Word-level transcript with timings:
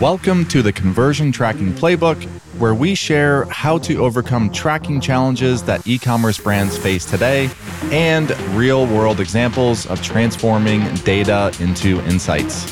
Welcome 0.00 0.44
to 0.48 0.60
the 0.60 0.74
Conversion 0.74 1.32
Tracking 1.32 1.72
Playbook, 1.72 2.22
where 2.58 2.74
we 2.74 2.94
share 2.94 3.46
how 3.46 3.78
to 3.78 4.04
overcome 4.04 4.52
tracking 4.52 5.00
challenges 5.00 5.62
that 5.62 5.86
e 5.86 5.98
commerce 5.98 6.36
brands 6.36 6.76
face 6.76 7.06
today 7.06 7.48
and 7.84 8.38
real 8.50 8.86
world 8.86 9.20
examples 9.20 9.86
of 9.86 10.02
transforming 10.02 10.84
data 10.96 11.50
into 11.60 11.98
insights. 12.04 12.70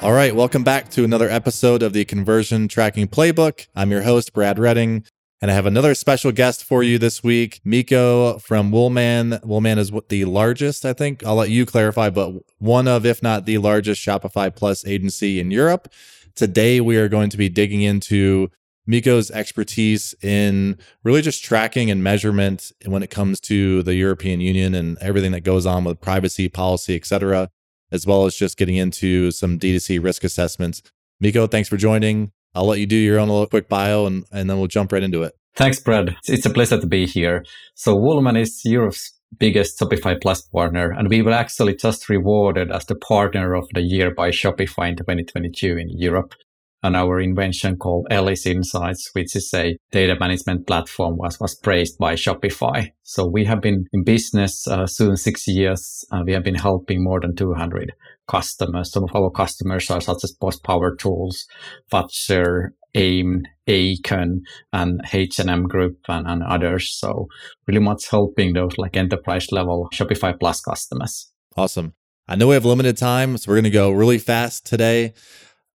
All 0.00 0.12
right, 0.12 0.32
welcome 0.32 0.62
back 0.62 0.90
to 0.90 1.02
another 1.02 1.28
episode 1.28 1.82
of 1.82 1.92
the 1.92 2.04
Conversion 2.04 2.68
Tracking 2.68 3.08
Playbook. 3.08 3.66
I'm 3.74 3.90
your 3.90 4.02
host, 4.02 4.32
Brad 4.32 4.60
Redding. 4.60 5.04
And 5.42 5.50
I 5.50 5.54
have 5.54 5.64
another 5.64 5.94
special 5.94 6.32
guest 6.32 6.62
for 6.64 6.82
you 6.82 6.98
this 6.98 7.24
week, 7.24 7.62
Mikko 7.64 8.38
from 8.40 8.70
Woolman. 8.70 9.38
Woolman 9.42 9.78
is 9.78 9.90
the 10.10 10.26
largest, 10.26 10.84
I 10.84 10.92
think. 10.92 11.24
I'll 11.24 11.36
let 11.36 11.48
you 11.48 11.64
clarify, 11.64 12.10
but 12.10 12.34
one 12.58 12.86
of, 12.86 13.06
if 13.06 13.22
not 13.22 13.46
the 13.46 13.56
largest 13.56 14.04
Shopify 14.04 14.54
Plus 14.54 14.86
agency 14.86 15.40
in 15.40 15.50
Europe. 15.50 15.90
Today, 16.34 16.78
we 16.82 16.98
are 16.98 17.08
going 17.08 17.30
to 17.30 17.38
be 17.38 17.48
digging 17.48 17.80
into 17.80 18.50
Mikko's 18.86 19.30
expertise 19.30 20.14
in 20.20 20.76
really 21.04 21.22
just 21.22 21.42
tracking 21.42 21.90
and 21.90 22.04
measurement 22.04 22.70
when 22.84 23.02
it 23.02 23.08
comes 23.08 23.40
to 23.40 23.82
the 23.82 23.94
European 23.94 24.42
Union 24.42 24.74
and 24.74 24.98
everything 25.00 25.32
that 25.32 25.40
goes 25.40 25.64
on 25.64 25.84
with 25.84 26.02
privacy 26.02 26.50
policy, 26.50 26.96
et 26.96 27.06
cetera, 27.06 27.48
as 27.90 28.06
well 28.06 28.26
as 28.26 28.34
just 28.36 28.58
getting 28.58 28.76
into 28.76 29.30
some 29.30 29.58
D2C 29.58 30.04
risk 30.04 30.22
assessments. 30.22 30.82
Mikko, 31.18 31.46
thanks 31.46 31.68
for 31.70 31.78
joining. 31.78 32.32
I'll 32.54 32.66
let 32.66 32.80
you 32.80 32.86
do 32.86 32.96
your 32.96 33.18
own 33.18 33.28
little 33.28 33.46
quick 33.46 33.68
bio 33.68 34.06
and, 34.06 34.24
and 34.32 34.48
then 34.50 34.58
we'll 34.58 34.66
jump 34.66 34.92
right 34.92 35.02
into 35.02 35.22
it. 35.22 35.34
Thanks, 35.56 35.80
Brad. 35.80 36.16
It's 36.26 36.46
a 36.46 36.50
pleasure 36.50 36.80
to 36.80 36.86
be 36.86 37.06
here. 37.06 37.44
So 37.74 37.94
Woolman 37.94 38.36
is 38.36 38.62
Europe's 38.64 39.20
biggest 39.38 39.78
Shopify 39.78 40.20
Plus 40.20 40.42
partner, 40.42 40.90
and 40.90 41.08
we 41.08 41.22
were 41.22 41.32
actually 41.32 41.76
just 41.76 42.08
rewarded 42.08 42.70
as 42.70 42.86
the 42.86 42.94
partner 42.94 43.54
of 43.54 43.68
the 43.74 43.82
year 43.82 44.12
by 44.14 44.30
Shopify 44.30 44.88
in 44.88 44.96
2022 44.96 45.76
in 45.76 45.88
Europe. 45.90 46.34
And 46.82 46.96
our 46.96 47.20
invention 47.20 47.76
called 47.76 48.06
Ellis 48.10 48.46
Insights, 48.46 49.10
which 49.12 49.36
is 49.36 49.52
a 49.54 49.76
data 49.92 50.16
management 50.18 50.66
platform, 50.66 51.18
was, 51.18 51.38
was 51.38 51.54
praised 51.54 51.98
by 51.98 52.14
Shopify. 52.14 52.88
So 53.02 53.28
we 53.28 53.44
have 53.44 53.60
been 53.60 53.84
in 53.92 54.02
business 54.02 54.66
uh, 54.66 54.86
soon 54.86 55.18
six 55.18 55.46
years, 55.46 56.06
and 56.10 56.24
we 56.24 56.32
have 56.32 56.42
been 56.42 56.54
helping 56.54 57.04
more 57.04 57.20
than 57.20 57.36
200 57.36 57.92
customers. 58.30 58.92
Some 58.92 59.04
of 59.04 59.14
our 59.14 59.30
customers 59.30 59.90
are 59.90 60.00
such 60.00 60.24
as 60.24 60.32
Bosch 60.32 60.58
Power 60.64 60.94
Tools, 60.94 61.46
Fazer, 61.92 62.70
AIM, 62.94 63.42
Aecon, 63.68 64.40
and 64.72 65.00
H&M 65.12 65.64
Group 65.64 65.98
and, 66.08 66.26
and 66.26 66.42
others. 66.42 66.90
So 66.96 67.26
really 67.66 67.80
much 67.80 68.08
helping 68.08 68.52
those 68.52 68.78
like 68.78 68.96
enterprise 68.96 69.50
level 69.52 69.88
Shopify 69.92 70.38
Plus 70.38 70.60
customers. 70.60 71.32
Awesome. 71.56 71.94
I 72.28 72.36
know 72.36 72.48
we 72.48 72.54
have 72.54 72.64
limited 72.64 72.96
time, 72.96 73.36
so 73.36 73.50
we're 73.50 73.56
going 73.56 73.64
to 73.64 73.70
go 73.70 73.90
really 73.90 74.18
fast 74.18 74.64
today. 74.64 75.14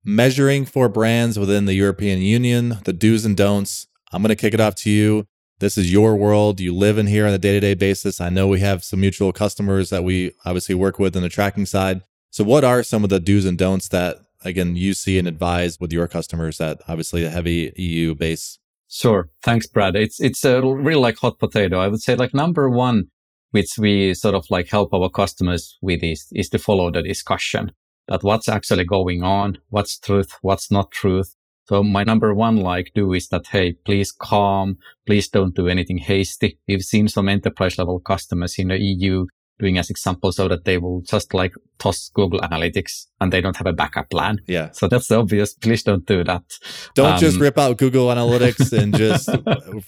Measuring 0.05 0.65
for 0.65 0.87
brands 0.87 1.37
within 1.37 1.65
the 1.65 1.73
European 1.73 2.19
Union, 2.19 2.77
the 2.85 2.93
do's 2.93 3.25
and 3.25 3.35
don'ts. 3.35 3.87
I'm 4.13 4.21
going 4.21 4.29
to 4.29 4.35
kick 4.35 4.53
it 4.53 4.61
off 4.61 4.75
to 4.75 4.89
you. 4.89 5.25
This 5.59 5.77
is 5.77 5.91
your 5.91 6.15
world. 6.15 6.59
You 6.59 6.75
live 6.75 6.97
in 6.97 7.07
here 7.07 7.25
on 7.25 7.33
a 7.33 7.37
day 7.37 7.53
to 7.53 7.59
day 7.59 7.73
basis. 7.73 8.21
I 8.21 8.29
know 8.29 8.47
we 8.47 8.59
have 8.59 8.83
some 8.83 9.01
mutual 9.01 9.33
customers 9.33 9.89
that 9.89 10.03
we 10.03 10.31
obviously 10.45 10.75
work 10.75 10.99
with 10.99 11.15
in 11.15 11.23
the 11.23 11.29
tracking 11.29 11.65
side. 11.65 12.01
So, 12.35 12.43
what 12.43 12.65
are 12.65 12.83
some 12.83 13.05
of 13.05 13.09
the 13.09 13.21
do's 13.21 13.45
and 13.45 13.57
don'ts 13.57 13.87
that 13.87 14.17
again 14.43 14.75
you 14.75 14.93
see 14.93 15.17
and 15.17 15.25
advise 15.25 15.79
with 15.79 15.93
your 15.93 16.05
customers 16.09 16.57
that 16.57 16.81
obviously 16.85 17.23
a 17.23 17.29
heavy 17.29 17.71
EU 17.77 18.13
base? 18.13 18.59
Sure. 18.89 19.29
Thanks, 19.41 19.67
Brad. 19.67 19.95
It's 19.95 20.19
it's 20.19 20.43
a 20.43 20.61
real 20.61 20.99
like 20.99 21.17
hot 21.17 21.39
potato. 21.39 21.79
I 21.79 21.87
would 21.87 22.01
say 22.01 22.15
like 22.15 22.33
number 22.33 22.69
one, 22.69 23.05
which 23.51 23.77
we 23.77 24.13
sort 24.13 24.35
of 24.35 24.47
like 24.49 24.67
help 24.67 24.93
our 24.93 25.09
customers 25.09 25.77
with 25.81 26.03
is 26.03 26.27
is 26.33 26.49
to 26.49 26.59
follow 26.59 26.91
the 26.91 27.03
discussion 27.03 27.71
that 28.09 28.21
what's 28.21 28.49
actually 28.49 28.83
going 28.83 29.23
on, 29.23 29.59
what's 29.69 29.97
truth, 29.97 30.33
what's 30.41 30.69
not 30.69 30.91
truth. 30.91 31.37
So 31.69 31.83
my 31.83 32.03
number 32.03 32.33
one 32.33 32.57
like 32.57 32.91
do 32.93 33.13
is 33.13 33.29
that, 33.29 33.47
hey, 33.47 33.77
please 33.85 34.11
calm, 34.11 34.77
please 35.07 35.29
don't 35.29 35.55
do 35.55 35.69
anything 35.69 35.99
hasty. 35.99 36.59
We've 36.67 36.83
seen 36.83 37.07
some 37.07 37.29
enterprise 37.29 37.77
level 37.77 38.01
customers 38.01 38.59
in 38.59 38.67
the 38.67 38.77
EU 38.77 39.25
doing 39.59 39.77
as 39.77 39.89
example 39.89 40.31
so 40.31 40.47
that 40.47 40.65
they 40.65 40.77
will 40.77 41.01
just 41.01 41.33
like 41.33 41.53
toss 41.79 42.09
Google 42.13 42.39
Analytics 42.39 43.07
and 43.19 43.31
they 43.31 43.41
don't 43.41 43.55
have 43.55 43.67
a 43.67 43.73
backup 43.73 44.09
plan. 44.09 44.39
Yeah. 44.47 44.71
So 44.71 44.87
that's 44.87 45.09
obvious. 45.11 45.53
Please 45.53 45.83
don't 45.83 46.05
do 46.05 46.23
that. 46.23 46.43
Don't 46.93 47.13
um, 47.13 47.19
just 47.19 47.39
rip 47.39 47.57
out 47.57 47.77
Google 47.77 48.07
Analytics 48.07 48.73
and 48.77 48.95
just 48.95 49.29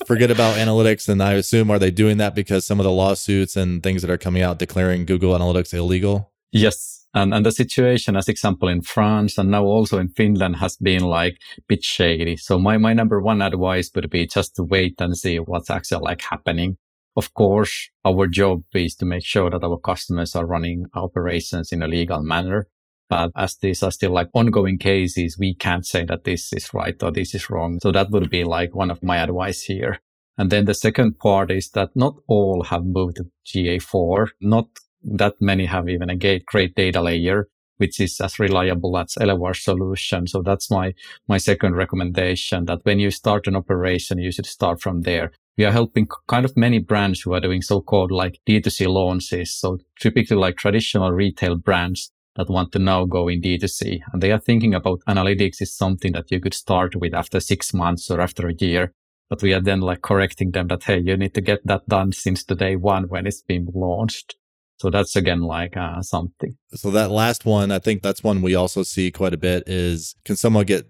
forget 0.06 0.32
about 0.32 0.56
analytics. 0.56 1.10
And 1.10 1.22
I 1.22 1.34
assume, 1.34 1.70
are 1.70 1.80
they 1.80 1.92
doing 1.92 2.18
that 2.18 2.36
because 2.36 2.66
some 2.66 2.80
of 2.80 2.84
the 2.84 2.92
lawsuits 2.92 3.56
and 3.56 3.84
things 3.84 4.02
that 4.02 4.12
are 4.12 4.18
coming 4.18 4.42
out 4.42 4.60
declaring 4.60 5.06
Google 5.06 5.38
Analytics 5.38 5.74
illegal? 5.74 6.32
Yes. 6.52 7.06
And, 7.14 7.34
and 7.34 7.46
the 7.46 7.52
situation, 7.52 8.16
as 8.16 8.28
example, 8.28 8.68
in 8.68 8.82
France 8.82 9.38
and 9.38 9.50
now 9.50 9.64
also 9.64 9.98
in 9.98 10.10
Finland 10.10 10.58
has 10.58 10.78
been 10.78 11.04
like 11.04 11.38
a 11.58 11.62
bit 11.68 11.84
shady. 11.84 12.38
So 12.38 12.60
my, 12.60 12.78
my 12.78 12.94
number 12.94 13.20
one 13.22 13.42
advice 13.42 13.90
would 13.96 14.10
be 14.10 14.28
just 14.28 14.56
to 14.58 14.64
wait 14.64 14.96
and 15.00 15.18
see 15.18 15.38
what's 15.38 15.70
actually 15.70 16.02
like 16.02 16.22
happening 16.22 16.78
of 17.18 17.34
course, 17.34 17.90
our 18.06 18.28
job 18.28 18.62
is 18.76 18.96
to 18.96 19.06
make 19.06 19.26
sure 19.26 19.50
that 19.50 19.64
our 19.64 19.80
customers 19.80 20.36
are 20.36 20.46
running 20.46 20.86
operations 20.94 21.72
in 21.72 21.82
a 21.82 21.88
legal 21.88 22.22
manner. 22.22 22.68
But 23.10 23.32
as 23.36 23.56
these 23.56 23.82
are 23.82 23.92
still 23.92 24.12
like 24.12 24.30
ongoing 24.34 24.78
cases, 24.78 25.36
we 25.40 25.56
can't 25.56 25.86
say 25.86 26.06
that 26.06 26.26
this 26.26 26.54
is 26.54 26.74
right 26.76 27.02
or 27.02 27.12
this 27.12 27.34
is 27.34 27.50
wrong. 27.50 27.80
So 27.82 27.92
that 27.92 28.12
would 28.12 28.30
be 28.30 28.44
like 28.44 28.76
one 28.76 28.92
of 28.92 29.02
my 29.02 29.18
advice 29.18 29.64
here. 29.64 30.00
And 30.38 30.52
then 30.52 30.66
the 30.66 30.76
second 30.76 31.18
part 31.18 31.50
is 31.50 31.72
that 31.72 31.90
not 31.96 32.18
all 32.28 32.64
have 32.66 32.86
moved 32.86 33.16
to 33.16 33.26
GA4. 33.48 34.28
Not 34.40 34.68
that 35.02 35.36
many 35.40 35.66
have 35.66 35.90
even 35.90 36.12
a 36.12 36.40
great 36.46 36.76
data 36.76 37.02
layer, 37.02 37.48
which 37.78 38.00
is 38.00 38.22
as 38.22 38.38
reliable 38.38 38.96
as 38.96 39.16
Elevar 39.20 39.56
solution. 39.56 40.28
So 40.28 40.44
that's 40.44 40.70
my, 40.70 40.94
my 41.28 41.40
second 41.40 41.74
recommendation 41.74 42.66
that 42.66 42.82
when 42.84 43.00
you 43.00 43.10
start 43.10 43.48
an 43.48 43.56
operation, 43.56 44.20
you 44.20 44.32
should 44.32 44.46
start 44.46 44.82
from 44.82 45.02
there 45.02 45.32
we 45.58 45.66
are 45.66 45.72
helping 45.72 46.08
kind 46.28 46.46
of 46.46 46.56
many 46.56 46.80
brands 46.80 47.22
who 47.22 47.34
are 47.34 47.40
doing 47.40 47.62
so-called 47.62 48.12
like 48.12 48.40
D2C 48.48 48.88
launches. 48.88 49.60
So 49.60 49.80
typically 50.00 50.38
like 50.38 50.58
traditional 50.58 51.12
retail 51.12 51.56
brands 51.56 52.12
that 52.36 52.50
want 52.50 52.72
to 52.74 52.80
now 52.80 53.06
go 53.06 53.28
in 53.28 53.42
D2C 53.42 54.02
and 54.14 54.22
they 54.22 54.32
are 54.32 54.40
thinking 54.40 54.76
about 54.76 55.02
analytics 55.08 55.62
is 55.62 55.76
something 55.76 56.14
that 56.14 56.32
you 56.32 56.40
could 56.40 56.54
start 56.54 56.96
with 56.96 57.14
after 57.14 57.40
six 57.40 57.74
months 57.74 58.12
or 58.12 58.22
after 58.22 58.48
a 58.48 58.54
year. 58.54 58.94
But 59.30 59.42
we 59.42 59.54
are 59.54 59.62
then 59.62 59.82
like 59.82 60.04
correcting 60.04 60.52
them 60.52 60.68
that, 60.68 60.84
Hey, 60.84 61.00
you 61.00 61.18
need 61.18 61.34
to 61.34 61.42
get 61.42 61.66
that 61.66 61.90
done 61.90 62.12
since 62.12 62.44
the 62.44 62.56
day 62.56 62.76
one 62.76 63.10
when 63.10 63.26
it's 63.26 63.42
been 63.42 63.68
launched. 63.74 64.36
So 64.78 64.92
that's 64.92 65.16
again 65.16 65.42
like 65.42 65.76
uh, 65.76 66.04
something. 66.04 66.56
So 66.76 66.92
that 66.92 67.10
last 67.10 67.46
one, 67.46 67.72
I 67.72 67.80
think 67.80 68.04
that's 68.04 68.24
one 68.24 68.44
we 68.44 68.54
also 68.54 68.84
see 68.84 69.10
quite 69.10 69.34
a 69.34 69.38
bit 69.38 69.64
is 69.66 70.16
can 70.24 70.36
someone 70.36 70.66
get 70.66 70.86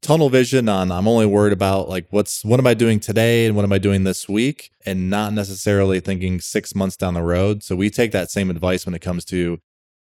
tunnel 0.00 0.30
vision 0.30 0.68
on 0.68 0.92
I'm 0.92 1.08
only 1.08 1.26
worried 1.26 1.52
about 1.52 1.88
like 1.88 2.06
what's 2.10 2.44
what 2.44 2.60
am 2.60 2.66
I 2.66 2.74
doing 2.74 3.00
today 3.00 3.46
and 3.46 3.56
what 3.56 3.64
am 3.64 3.72
I 3.72 3.78
doing 3.78 4.04
this 4.04 4.28
week 4.28 4.70
and 4.86 5.10
not 5.10 5.32
necessarily 5.32 6.00
thinking 6.00 6.40
6 6.40 6.74
months 6.74 6.96
down 6.96 7.14
the 7.14 7.22
road. 7.22 7.62
So 7.62 7.74
we 7.76 7.90
take 7.90 8.12
that 8.12 8.30
same 8.30 8.50
advice 8.50 8.86
when 8.86 8.94
it 8.94 9.02
comes 9.02 9.24
to 9.26 9.58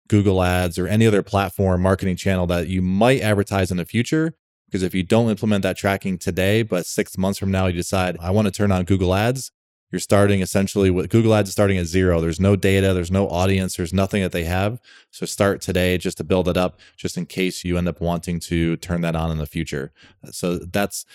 Google 0.07 0.43
Ads 0.43 0.77
or 0.77 0.87
any 0.87 1.07
other 1.07 1.23
platform 1.23 1.81
marketing 1.81 2.15
channel 2.15 2.47
that 2.47 2.67
you 2.67 2.81
might 2.81 3.21
advertise 3.21 3.71
in 3.71 3.77
the 3.77 3.85
future 3.85 4.35
because 4.67 4.83
if 4.83 4.93
you 4.93 5.03
don't 5.03 5.29
implement 5.29 5.63
that 5.63 5.77
tracking 5.77 6.17
today 6.17 6.61
but 6.61 6.85
6 6.85 7.17
months 7.17 7.39
from 7.39 7.51
now 7.51 7.65
you 7.65 7.73
decide 7.73 8.17
I 8.21 8.31
want 8.31 8.45
to 8.45 8.51
turn 8.51 8.71
on 8.71 8.85
Google 8.85 9.15
Ads, 9.15 9.51
you're 9.91 9.99
starting 9.99 10.41
essentially 10.41 10.89
with 10.89 11.09
Google 11.09 11.33
Ads 11.33 11.51
starting 11.51 11.77
at 11.77 11.85
zero. 11.85 12.19
There's 12.19 12.39
no 12.39 12.55
data, 12.55 12.93
there's 12.93 13.11
no 13.11 13.27
audience, 13.29 13.77
there's 13.77 13.93
nothing 13.93 14.21
that 14.21 14.31
they 14.31 14.43
have. 14.43 14.79
So 15.11 15.25
start 15.25 15.61
today 15.61 15.97
just 15.97 16.17
to 16.17 16.23
build 16.23 16.47
it 16.47 16.57
up, 16.57 16.79
just 16.97 17.17
in 17.17 17.25
case 17.25 17.63
you 17.63 17.77
end 17.77 17.87
up 17.87 18.01
wanting 18.01 18.39
to 18.41 18.75
turn 18.77 19.01
that 19.01 19.15
on 19.15 19.31
in 19.31 19.37
the 19.37 19.45
future. 19.45 19.93
So 20.31 20.57
that's 20.57 21.05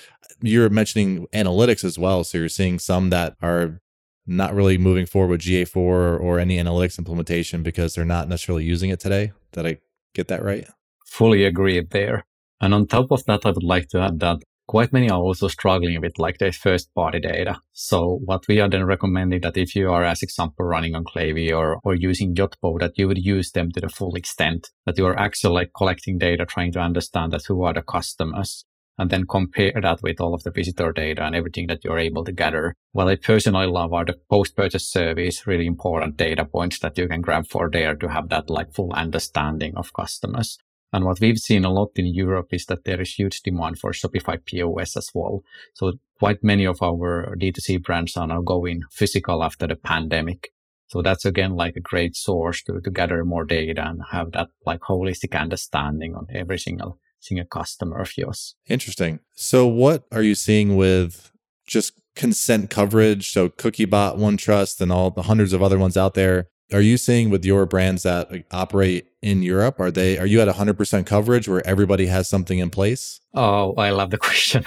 you're 0.40 0.70
mentioning 0.70 1.26
analytics 1.28 1.84
as 1.84 1.98
well. 1.98 2.24
So 2.24 2.38
you're 2.38 2.48
seeing 2.48 2.78
some 2.78 3.10
that 3.10 3.36
are 3.42 3.80
not 4.26 4.54
really 4.54 4.78
moving 4.78 5.06
forward 5.06 5.30
with 5.30 5.40
GA4 5.40 5.76
or, 5.76 6.16
or 6.16 6.38
any 6.38 6.56
analytics 6.56 6.98
implementation 6.98 7.62
because 7.62 7.94
they're 7.94 8.04
not 8.04 8.28
necessarily 8.28 8.64
using 8.64 8.90
it 8.90 9.00
today. 9.00 9.32
Did 9.52 9.66
I 9.66 9.78
get 10.14 10.28
that 10.28 10.44
right? 10.44 10.66
Fully 11.04 11.44
agree 11.44 11.80
there. 11.80 12.25
And 12.60 12.72
on 12.72 12.86
top 12.86 13.10
of 13.10 13.25
that, 13.25 13.44
I 13.44 13.50
would 13.50 13.64
like 13.64 13.88
to 13.88 14.00
add 14.00 14.20
that 14.20 14.38
quite 14.67 14.93
many 14.93 15.11
are 15.11 15.20
also 15.20 15.49
struggling 15.49 16.00
with 16.00 16.19
like 16.19 16.38
their 16.38 16.53
first 16.53 16.93
party 16.94 17.20
data. 17.20 17.61
So 17.73 18.20
what 18.25 18.47
we 18.49 18.61
are 18.61 18.69
then 18.69 18.85
recommending 18.85 19.41
that 19.43 19.56
if 19.56 19.75
you 19.75 19.91
are, 19.91 20.05
as 20.05 20.23
example, 20.23 20.64
running 20.64 20.94
on 20.94 21.05
Klaviyo 21.05 21.59
or, 21.59 21.81
or 21.85 21.94
using 21.94 22.35
Yotpo, 22.35 22.79
that 22.81 22.97
you 22.97 23.09
would 23.09 23.25
use 23.25 23.50
them 23.53 23.70
to 23.73 23.81
the 23.81 23.88
full 23.88 24.14
extent, 24.14 24.70
that 24.87 24.99
you 24.99 25.06
are 25.06 25.19
actually 25.19 25.55
like 25.55 25.73
collecting 25.76 26.19
data, 26.19 26.47
trying 26.47 26.73
to 26.73 26.81
understand 26.81 27.32
that 27.32 27.44
who 27.47 27.62
are 27.64 27.75
the 27.75 27.82
customers 27.82 28.64
and 28.99 29.11
then 29.11 29.26
compare 29.26 29.73
that 29.81 30.03
with 30.03 30.20
all 30.20 30.35
of 30.35 30.43
the 30.43 30.50
visitor 30.50 30.93
data 30.93 31.23
and 31.25 31.35
everything 31.35 31.67
that 31.67 31.82
you're 31.85 31.99
able 31.99 32.25
to 32.25 32.32
gather. 32.32 32.75
What 32.93 33.09
I 33.09 33.17
personally 33.17 33.67
love 33.67 33.93
are 33.93 34.05
the 34.05 34.19
post-purchase 34.31 34.87
service, 34.87 35.47
really 35.47 35.67
important 35.67 36.17
data 36.17 36.44
points 36.44 36.79
that 36.81 36.99
you 36.99 37.09
can 37.09 37.23
grab 37.23 37.47
for 37.47 37.70
there 37.70 37.94
to 37.97 38.09
have 38.09 38.29
that 38.29 38.50
like 38.50 38.75
full 38.75 38.93
understanding 38.93 39.75
of 39.76 39.93
customers. 39.93 40.59
And 40.92 41.04
what 41.04 41.20
we've 41.20 41.38
seen 41.38 41.64
a 41.64 41.72
lot 41.72 41.90
in 41.96 42.06
Europe 42.06 42.48
is 42.52 42.66
that 42.66 42.84
there 42.84 43.00
is 43.00 43.14
huge 43.14 43.40
demand 43.42 43.78
for 43.78 43.92
Shopify 43.92 44.44
POS 44.44 44.96
as 44.96 45.10
well. 45.14 45.42
So 45.74 45.94
quite 46.18 46.44
many 46.44 46.66
of 46.66 46.82
our 46.82 47.34
D2C 47.36 47.82
brands 47.82 48.16
are 48.16 48.26
now 48.26 48.42
going 48.42 48.82
physical 48.90 49.42
after 49.42 49.66
the 49.66 49.76
pandemic. 49.76 50.52
So 50.88 51.00
that's 51.00 51.24
again 51.24 51.56
like 51.56 51.76
a 51.76 51.80
great 51.80 52.14
source 52.14 52.62
to, 52.64 52.78
to 52.80 52.90
gather 52.90 53.24
more 53.24 53.46
data 53.46 53.82
and 53.86 54.02
have 54.10 54.32
that 54.32 54.48
like 54.66 54.80
holistic 54.80 55.38
understanding 55.38 56.14
on 56.14 56.26
every 56.34 56.58
single 56.58 56.98
single 57.18 57.46
customer 57.46 58.00
of 58.00 58.16
yours. 58.18 58.56
Interesting. 58.68 59.20
So 59.34 59.66
what 59.66 60.04
are 60.12 60.22
you 60.22 60.34
seeing 60.34 60.76
with 60.76 61.30
just 61.66 61.94
consent 62.14 62.68
coverage? 62.68 63.30
So 63.30 63.48
Cookiebot, 63.48 64.18
OneTrust, 64.18 64.80
and 64.82 64.92
all 64.92 65.10
the 65.10 65.22
hundreds 65.22 65.54
of 65.54 65.62
other 65.62 65.78
ones 65.78 65.96
out 65.96 66.12
there. 66.12 66.48
Are 66.73 66.81
you 66.81 66.97
seeing 66.97 67.31
with 67.31 67.44
your 67.44 67.67
brands 67.67 68.03
that 68.03 68.31
operate 68.50 69.06
in 69.20 69.43
Europe? 69.43 69.81
Are 69.81 69.91
they 69.91 70.19
are 70.19 70.26
you 70.26 70.41
at 70.41 70.49
100% 70.49 71.06
coverage 71.06 71.49
where 71.49 71.67
everybody 71.67 72.06
has 72.06 72.29
something 72.29 72.59
in 72.59 72.70
place? 72.70 73.20
Oh, 73.34 73.73
I 73.75 73.90
love 73.90 74.11
the 74.11 74.19
question. 74.29 74.64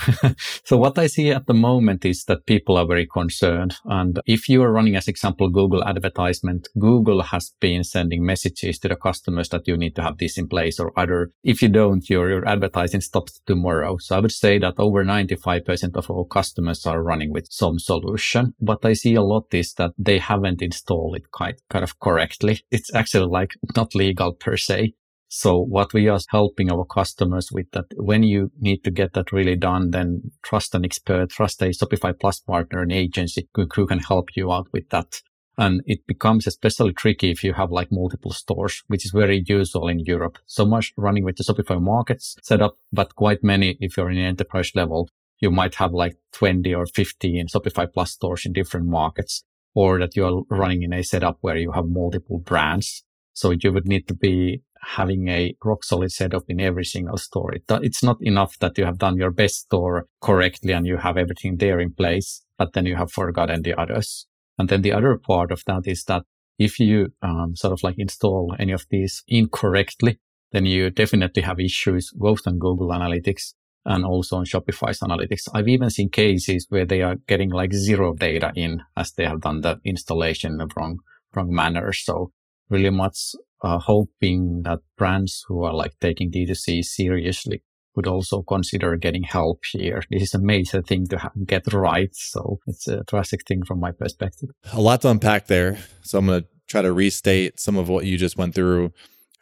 so 0.63 0.77
what 0.77 0.97
I 0.97 1.07
see 1.07 1.29
at 1.29 1.45
the 1.45 1.53
moment 1.53 2.03
is 2.03 2.23
that 2.25 2.45
people 2.45 2.77
are 2.77 2.87
very 2.87 3.05
concerned. 3.05 3.75
And 3.85 4.19
if 4.25 4.49
you 4.49 4.63
are 4.63 4.71
running, 4.71 4.95
as 4.95 5.07
example, 5.07 5.49
Google 5.49 5.83
advertisement, 5.83 6.67
Google 6.79 7.21
has 7.21 7.53
been 7.59 7.83
sending 7.83 8.25
messages 8.25 8.79
to 8.79 8.87
the 8.87 8.95
customers 8.95 9.49
that 9.49 9.67
you 9.67 9.77
need 9.77 9.95
to 9.95 10.01
have 10.01 10.17
this 10.17 10.37
in 10.37 10.47
place 10.47 10.79
or 10.79 10.97
other. 10.97 11.31
If 11.43 11.61
you 11.61 11.69
don't, 11.69 12.09
your, 12.09 12.29
your 12.29 12.47
advertising 12.47 13.01
stops 13.01 13.39
tomorrow. 13.45 13.97
So 13.99 14.15
I 14.15 14.19
would 14.19 14.31
say 14.31 14.57
that 14.59 14.75
over 14.79 15.05
95% 15.05 15.95
of 15.95 16.09
our 16.09 16.25
customers 16.25 16.85
are 16.85 17.03
running 17.03 17.31
with 17.31 17.47
some 17.51 17.77
solution. 17.77 18.53
What 18.57 18.83
I 18.83 18.93
see 18.93 19.13
a 19.15 19.21
lot 19.21 19.45
is 19.51 19.73
that 19.75 19.91
they 19.97 20.17
haven't 20.17 20.61
installed 20.61 21.17
it 21.17 21.31
quite 21.31 21.61
kind 21.69 21.83
of 21.83 21.99
correctly. 21.99 22.61
It's 22.71 22.93
actually 22.93 23.27
like 23.27 23.51
not 23.75 23.93
legal 23.93 24.33
per 24.33 24.57
se. 24.57 24.93
So 25.37 25.59
what 25.59 25.93
we 25.93 26.07
are 26.07 26.19
helping 26.29 26.71
our 26.71 26.85
customers 26.85 27.51
with 27.51 27.69
that 27.71 27.87
when 27.97 28.23
you 28.23 28.53
need 28.57 28.85
to 28.85 28.89
get 28.89 29.11
that 29.15 29.33
really 29.33 29.57
done, 29.57 29.91
then 29.91 30.31
trust 30.43 30.73
an 30.73 30.85
expert, 30.85 31.29
trust 31.29 31.61
a 31.61 31.65
Shopify 31.65 32.17
Plus 32.17 32.39
partner, 32.39 32.81
an 32.81 32.91
agency 32.91 33.49
who, 33.53 33.67
can 33.67 33.99
help 33.99 34.37
you 34.37 34.53
out 34.53 34.67
with 34.71 34.87
that. 34.91 35.21
And 35.57 35.81
it 35.85 36.07
becomes 36.07 36.47
especially 36.47 36.93
tricky 36.93 37.31
if 37.31 37.43
you 37.43 37.51
have 37.51 37.69
like 37.69 37.91
multiple 37.91 38.31
stores, 38.31 38.81
which 38.87 39.03
is 39.03 39.11
very 39.11 39.43
usual 39.45 39.89
in 39.89 39.99
Europe. 39.99 40.37
So 40.45 40.65
much 40.65 40.93
running 40.95 41.25
with 41.25 41.35
the 41.35 41.43
Shopify 41.43 41.81
markets 41.81 42.37
setup, 42.41 42.77
but 42.93 43.15
quite 43.15 43.43
many, 43.43 43.77
if 43.81 43.97
you're 43.97 44.11
in 44.11 44.17
enterprise 44.17 44.71
level, 44.73 45.09
you 45.41 45.51
might 45.51 45.75
have 45.75 45.91
like 45.91 46.15
20 46.31 46.73
or 46.73 46.85
15 46.85 47.47
Shopify 47.47 47.91
Plus 47.91 48.13
stores 48.13 48.45
in 48.45 48.53
different 48.53 48.85
markets, 48.85 49.43
or 49.73 49.99
that 49.99 50.15
you're 50.15 50.43
running 50.49 50.83
in 50.83 50.93
a 50.93 51.03
setup 51.03 51.39
where 51.41 51.57
you 51.57 51.73
have 51.73 51.87
multiple 51.87 52.39
brands. 52.39 53.03
So 53.33 53.51
you 53.51 53.73
would 53.73 53.85
need 53.85 54.07
to 54.07 54.13
be 54.13 54.61
having 54.85 55.27
a 55.27 55.55
rock 55.63 55.83
solid 55.83 56.11
setup 56.11 56.43
in 56.47 56.59
every 56.59 56.85
single 56.85 57.17
store. 57.17 57.53
It's 57.81 58.03
not 58.03 58.17
enough 58.21 58.57
that 58.59 58.77
you 58.77 58.85
have 58.85 58.97
done 58.97 59.17
your 59.17 59.31
best 59.31 59.61
store 59.61 60.05
correctly 60.21 60.73
and 60.73 60.85
you 60.85 60.97
have 60.97 61.17
everything 61.17 61.57
there 61.57 61.79
in 61.79 61.93
place, 61.93 62.43
but 62.57 62.73
then 62.73 62.85
you 62.85 62.95
have 62.95 63.11
forgotten 63.11 63.63
the 63.63 63.73
others. 63.79 64.27
And 64.57 64.69
then 64.69 64.81
the 64.81 64.93
other 64.93 65.17
part 65.17 65.51
of 65.51 65.63
that 65.67 65.83
is 65.85 66.03
that 66.05 66.23
if 66.57 66.79
you 66.79 67.13
um, 67.21 67.55
sort 67.55 67.73
of 67.73 67.83
like 67.83 67.95
install 67.97 68.55
any 68.59 68.71
of 68.71 68.85
these 68.89 69.23
incorrectly, 69.27 70.19
then 70.51 70.65
you 70.65 70.89
definitely 70.89 71.41
have 71.41 71.59
issues 71.59 72.11
both 72.15 72.47
on 72.47 72.59
Google 72.59 72.89
Analytics 72.89 73.53
and 73.85 74.05
also 74.05 74.37
on 74.37 74.45
Shopify's 74.45 74.99
analytics. 74.99 75.47
I've 75.53 75.67
even 75.67 75.89
seen 75.89 76.09
cases 76.09 76.65
where 76.69 76.85
they 76.85 77.01
are 77.01 77.15
getting 77.27 77.51
like 77.51 77.73
zero 77.73 78.13
data 78.13 78.51
in 78.55 78.81
as 78.95 79.11
they 79.11 79.25
have 79.25 79.41
done 79.41 79.61
the 79.61 79.79
installation 79.83 80.53
in 80.53 80.57
the 80.57 80.67
wrong, 80.75 80.99
wrong 81.35 81.53
manner. 81.53 81.91
So 81.91 82.31
really 82.69 82.89
much 82.89 83.35
uh, 83.65 83.79
hoping 83.79 84.61
that 84.61 84.79
brands 84.95 85.43
who 85.47 85.63
are 85.63 85.73
like 85.73 85.93
taking 85.99 86.31
D2C 86.31 86.85
seriously 86.85 87.63
would 87.95 88.05
also 88.05 88.43
consider 88.43 88.95
getting 88.95 89.23
help 89.23 89.61
here. 89.71 90.03
This 90.11 90.21
is 90.23 90.33
a 90.35 90.39
major 90.39 90.83
thing 90.83 91.07
to 91.07 91.31
get 91.45 91.73
right. 91.73 92.13
So 92.13 92.59
it's 92.67 92.87
a 92.87 93.03
drastic 93.05 93.47
thing 93.47 93.63
from 93.65 93.79
my 93.79 93.91
perspective. 93.91 94.49
A 94.71 94.81
lot 94.81 95.01
to 95.01 95.09
unpack 95.09 95.47
there. 95.47 95.79
So 96.03 96.19
I'm 96.19 96.27
going 96.27 96.43
to 96.43 96.47
try 96.67 96.83
to 96.83 96.93
restate 96.93 97.59
some 97.59 97.75
of 97.75 97.89
what 97.89 98.05
you 98.05 98.17
just 98.17 98.37
went 98.37 98.53
through. 98.53 98.93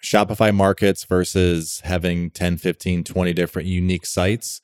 Shopify 0.02 0.56
markets 0.56 1.04
versus 1.04 1.82
having 1.84 2.30
10, 2.30 2.58
15, 2.58 3.04
20 3.04 3.34
different 3.34 3.68
unique 3.68 4.06
sites. 4.06 4.62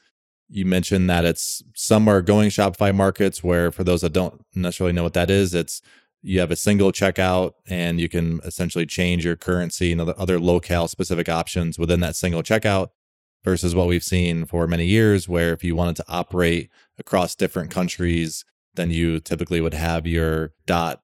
You 0.48 0.66
mentioned 0.66 1.10
that 1.10 1.26
it's 1.26 1.64
some 1.76 2.08
are 2.08 2.22
going 2.22 2.50
Shopify 2.50 2.96
markets 2.96 3.44
where 3.44 3.72
for 3.72 3.84
those 3.84 4.02
that 4.02 4.14
don't 4.14 4.42
necessarily 4.56 4.94
know 4.94 5.04
what 5.04 5.14
that 5.14 5.30
is, 5.30 5.54
it's 5.54 5.82
you 6.21 6.39
have 6.39 6.51
a 6.51 6.56
single 6.56 6.92
checkout 6.92 7.54
and 7.68 8.00
you 8.00 8.10
can 8.10 8.39
essentially 8.44 8.86
change 8.86 9.24
your 9.24 9.36
currency 9.36 9.92
and 9.92 10.01
other, 10.01 10.39
locale 10.39 10.88
specific 10.88 11.30
options 11.30 11.80
within 11.80 12.00
that 12.01 12.16
single 12.16 12.44
checkout 12.44 12.89
versus 13.44 13.74
what 13.74 13.88
we've 13.88 14.04
seen 14.04 14.45
for 14.45 14.68
many 14.68 14.86
years 14.86 15.30
where 15.30 15.54
if 15.54 15.63
you 15.63 15.75
wanted 15.75 15.95
to 15.95 16.06
operate 16.07 16.69
across 16.98 17.36
different 17.36 17.71
countries 17.71 18.44
then 18.75 18.92
you 18.92 19.19
typically 19.19 19.62
would 19.62 19.74
have 19.74 20.06
your 20.06 20.54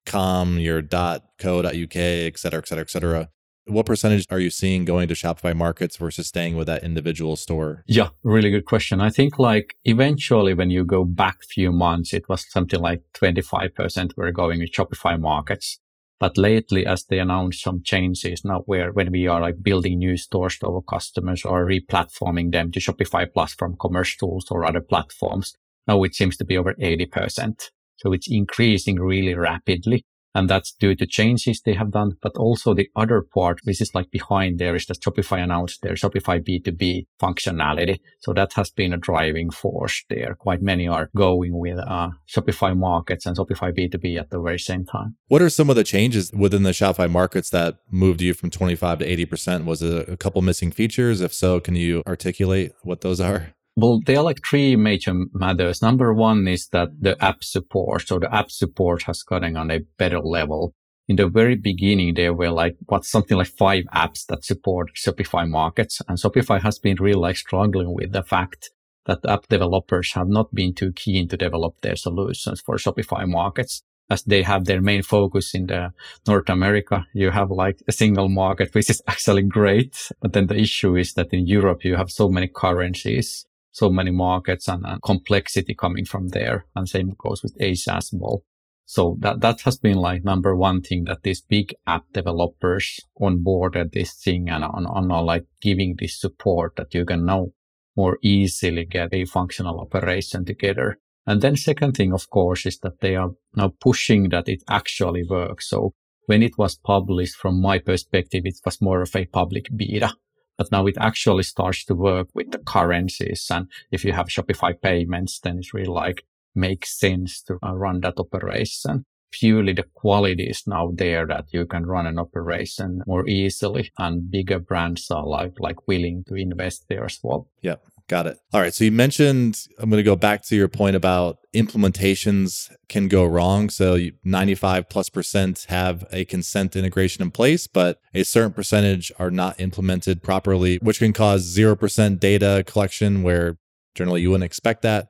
com 0.04 0.58
your 0.58 0.82
co.uk 0.82 1.96
et 1.96 2.38
cetera 2.38 2.58
et 2.58 2.68
cetera 2.68 2.82
et 2.82 2.90
cetera 2.90 3.28
what 3.66 3.86
percentage 3.86 4.26
are 4.30 4.38
you 4.38 4.50
seeing 4.50 4.84
going 4.84 5.08
to 5.08 5.14
Shopify 5.14 5.54
markets 5.54 5.96
versus 5.96 6.28
staying 6.28 6.56
with 6.56 6.66
that 6.68 6.84
individual 6.84 7.36
store? 7.36 7.82
Yeah, 7.86 8.08
really 8.22 8.50
good 8.50 8.64
question. 8.64 9.00
I 9.00 9.10
think 9.10 9.38
like 9.38 9.76
eventually 9.84 10.54
when 10.54 10.70
you 10.70 10.84
go 10.84 11.04
back 11.04 11.42
few 11.42 11.72
months, 11.72 12.14
it 12.14 12.28
was 12.28 12.50
something 12.50 12.80
like 12.80 13.02
25% 13.14 14.16
were 14.16 14.32
going 14.32 14.60
with 14.60 14.72
Shopify 14.72 15.20
markets. 15.20 15.80
But 16.18 16.38
lately, 16.38 16.86
as 16.86 17.04
they 17.04 17.18
announced 17.18 17.62
some 17.62 17.82
changes 17.82 18.42
now 18.44 18.60
where 18.60 18.90
when 18.92 19.12
we 19.12 19.26
are 19.26 19.40
like 19.40 19.62
building 19.62 19.98
new 19.98 20.16
stores 20.16 20.58
to 20.58 20.66
our 20.68 20.82
customers 20.82 21.44
or 21.44 21.66
replatforming 21.66 22.52
them 22.52 22.72
to 22.72 22.80
Shopify 22.80 23.26
Plus 23.30 23.52
from 23.52 23.76
commercetools 23.76 24.50
or 24.50 24.64
other 24.64 24.80
platforms, 24.80 25.54
now 25.86 26.02
it 26.04 26.14
seems 26.14 26.36
to 26.38 26.44
be 26.44 26.56
over 26.56 26.74
80%. 26.74 27.70
So 27.96 28.12
it's 28.12 28.28
increasing 28.30 28.96
really 28.96 29.34
rapidly. 29.34 30.04
And 30.36 30.50
that's 30.50 30.72
due 30.72 30.94
to 30.96 31.06
changes 31.06 31.62
they 31.62 31.72
have 31.72 31.92
done. 31.92 32.12
But 32.20 32.36
also 32.36 32.74
the 32.74 32.90
other 32.94 33.22
part, 33.22 33.60
which 33.64 33.80
is 33.80 33.94
like 33.94 34.10
behind 34.10 34.58
there 34.58 34.76
is 34.76 34.84
that 34.84 35.00
Shopify 35.00 35.42
announced 35.42 35.80
their 35.80 35.94
Shopify 35.94 36.46
B2B 36.46 37.06
functionality. 37.18 38.00
So 38.20 38.34
that 38.34 38.52
has 38.52 38.68
been 38.70 38.92
a 38.92 38.98
driving 38.98 39.50
force 39.50 40.04
there. 40.10 40.34
Quite 40.34 40.60
many 40.60 40.86
are 40.86 41.08
going 41.16 41.58
with 41.58 41.78
uh, 41.78 42.10
Shopify 42.28 42.76
markets 42.76 43.24
and 43.24 43.34
Shopify 43.34 43.72
B2B 43.72 44.20
at 44.20 44.28
the 44.28 44.38
very 44.38 44.58
same 44.58 44.84
time. 44.84 45.16
What 45.28 45.40
are 45.40 45.48
some 45.48 45.70
of 45.70 45.76
the 45.76 45.84
changes 45.84 46.30
within 46.34 46.64
the 46.64 46.72
Shopify 46.72 47.10
markets 47.10 47.48
that 47.50 47.78
moved 47.90 48.20
you 48.20 48.34
from 48.34 48.50
25 48.50 48.98
to 48.98 49.26
80%? 49.26 49.64
Was 49.64 49.80
it 49.80 50.06
a 50.06 50.18
couple 50.18 50.42
missing 50.42 50.70
features? 50.70 51.22
If 51.22 51.32
so, 51.32 51.60
can 51.60 51.76
you 51.76 52.02
articulate 52.06 52.72
what 52.82 53.00
those 53.00 53.22
are? 53.22 53.55
Well, 53.78 54.00
there 54.06 54.16
are 54.18 54.22
like 54.22 54.40
three 54.42 54.74
major 54.74 55.12
matters. 55.34 55.82
Number 55.82 56.14
one 56.14 56.48
is 56.48 56.68
that 56.68 56.88
the 56.98 57.22
app 57.22 57.44
support. 57.44 58.08
So 58.08 58.18
the 58.18 58.34
app 58.34 58.50
support 58.50 59.02
has 59.02 59.22
gotten 59.22 59.54
on 59.54 59.70
a 59.70 59.80
better 59.98 60.18
level. 60.20 60.72
In 61.08 61.16
the 61.16 61.28
very 61.28 61.56
beginning, 61.56 62.14
there 62.14 62.32
were 62.32 62.50
like 62.50 62.76
what 62.86 63.04
something 63.04 63.36
like 63.36 63.48
five 63.48 63.84
apps 63.94 64.24
that 64.26 64.46
support 64.46 64.92
Shopify 64.96 65.46
markets. 65.46 66.00
And 66.08 66.16
Shopify 66.16 66.62
has 66.62 66.78
been 66.78 66.96
really 66.98 67.20
like 67.20 67.36
struggling 67.36 67.92
with 67.94 68.12
the 68.12 68.22
fact 68.22 68.70
that 69.04 69.18
app 69.28 69.46
developers 69.48 70.14
have 70.14 70.28
not 70.28 70.54
been 70.54 70.74
too 70.74 70.92
keen 70.92 71.28
to 71.28 71.36
develop 71.36 71.74
their 71.82 71.96
solutions 71.96 72.62
for 72.62 72.76
Shopify 72.76 73.28
markets 73.28 73.82
as 74.08 74.22
they 74.22 74.42
have 74.42 74.64
their 74.64 74.80
main 74.80 75.02
focus 75.02 75.54
in 75.54 75.66
the 75.66 75.92
North 76.26 76.48
America. 76.48 77.06
You 77.12 77.30
have 77.30 77.50
like 77.50 77.82
a 77.86 77.92
single 77.92 78.30
market, 78.30 78.74
which 78.74 78.88
is 78.88 79.02
actually 79.06 79.42
great. 79.42 80.10
But 80.22 80.32
then 80.32 80.46
the 80.46 80.56
issue 80.56 80.96
is 80.96 81.12
that 81.12 81.34
in 81.34 81.46
Europe, 81.46 81.84
you 81.84 81.96
have 81.96 82.10
so 82.10 82.30
many 82.30 82.48
currencies 82.48 83.44
so 83.76 83.90
many 83.90 84.10
markets 84.10 84.68
and, 84.68 84.86
and 84.86 85.02
complexity 85.02 85.74
coming 85.74 86.06
from 86.06 86.28
there. 86.28 86.64
And 86.74 86.88
same 86.88 87.12
goes 87.18 87.42
with 87.42 87.54
Asia 87.60 87.96
as 87.96 88.08
well. 88.10 88.42
So 88.86 89.18
that, 89.20 89.42
that 89.42 89.60
has 89.62 89.76
been 89.76 89.98
like 89.98 90.24
number 90.24 90.56
one 90.56 90.80
thing 90.80 91.04
that 91.04 91.24
these 91.24 91.42
big 91.42 91.74
app 91.86 92.04
developers 92.14 92.98
onboarded 93.20 93.92
this 93.92 94.14
thing 94.14 94.48
and 94.48 94.64
on, 94.64 94.86
on 94.86 95.08
like 95.26 95.44
giving 95.60 95.96
this 95.98 96.18
support 96.18 96.76
that 96.76 96.94
you 96.94 97.04
can 97.04 97.26
now 97.26 97.48
more 97.94 98.16
easily 98.22 98.86
get 98.86 99.12
a 99.12 99.26
functional 99.26 99.78
operation 99.78 100.46
together. 100.46 100.96
And 101.26 101.42
then 101.42 101.56
second 101.56 101.96
thing, 101.96 102.14
of 102.14 102.30
course, 102.30 102.64
is 102.64 102.78
that 102.78 103.00
they 103.00 103.14
are 103.14 103.32
now 103.54 103.74
pushing 103.78 104.30
that 104.30 104.48
it 104.48 104.62
actually 104.70 105.24
works. 105.28 105.68
So 105.68 105.92
when 106.24 106.42
it 106.42 106.56
was 106.56 106.76
published 106.76 107.36
from 107.36 107.60
my 107.60 107.78
perspective, 107.78 108.42
it 108.46 108.58
was 108.64 108.80
more 108.80 109.02
of 109.02 109.14
a 109.14 109.26
public 109.26 109.66
beta. 109.76 110.14
But 110.58 110.72
now 110.72 110.86
it 110.86 110.96
actually 110.98 111.42
starts 111.42 111.84
to 111.84 111.94
work 111.94 112.28
with 112.34 112.50
the 112.50 112.58
currencies. 112.58 113.46
And 113.50 113.68
if 113.90 114.04
you 114.04 114.12
have 114.12 114.28
Shopify 114.28 114.80
payments, 114.80 115.38
then 115.40 115.58
it's 115.58 115.74
really 115.74 115.86
like 115.86 116.24
makes 116.54 116.98
sense 116.98 117.42
to 117.42 117.58
uh, 117.62 117.74
run 117.74 118.00
that 118.00 118.18
operation. 118.18 119.04
Purely 119.30 119.74
the 119.74 119.82
quality 119.82 120.44
is 120.44 120.66
now 120.66 120.92
there 120.94 121.26
that 121.26 121.46
you 121.52 121.66
can 121.66 121.84
run 121.84 122.06
an 122.06 122.18
operation 122.18 123.02
more 123.06 123.28
easily 123.28 123.90
and 123.98 124.30
bigger 124.30 124.58
brands 124.58 125.10
are 125.10 125.26
like, 125.26 125.60
like 125.60 125.86
willing 125.86 126.24
to 126.28 126.34
invest 126.34 126.86
there 126.88 127.04
as 127.04 127.18
well. 127.22 127.48
Yep. 127.60 127.82
Got 128.08 128.28
it. 128.28 128.38
All 128.52 128.60
right. 128.60 128.72
So 128.72 128.84
you 128.84 128.92
mentioned, 128.92 129.58
I'm 129.78 129.90
going 129.90 129.98
to 129.98 130.04
go 130.04 130.14
back 130.14 130.44
to 130.44 130.56
your 130.56 130.68
point 130.68 130.94
about 130.94 131.38
implementations 131.54 132.70
can 132.88 133.08
go 133.08 133.24
wrong. 133.24 133.68
So 133.68 133.98
95 134.22 134.88
plus 134.88 135.08
percent 135.08 135.66
have 135.68 136.04
a 136.12 136.24
consent 136.24 136.76
integration 136.76 137.22
in 137.22 137.32
place, 137.32 137.66
but 137.66 137.98
a 138.14 138.22
certain 138.22 138.52
percentage 138.52 139.10
are 139.18 139.32
not 139.32 139.60
implemented 139.60 140.22
properly, 140.22 140.76
which 140.82 141.00
can 141.00 141.12
cause 141.12 141.56
0% 141.56 142.20
data 142.20 142.62
collection 142.64 143.24
where 143.24 143.58
generally 143.96 144.22
you 144.22 144.30
wouldn't 144.30 144.44
expect 144.44 144.82
that. 144.82 145.08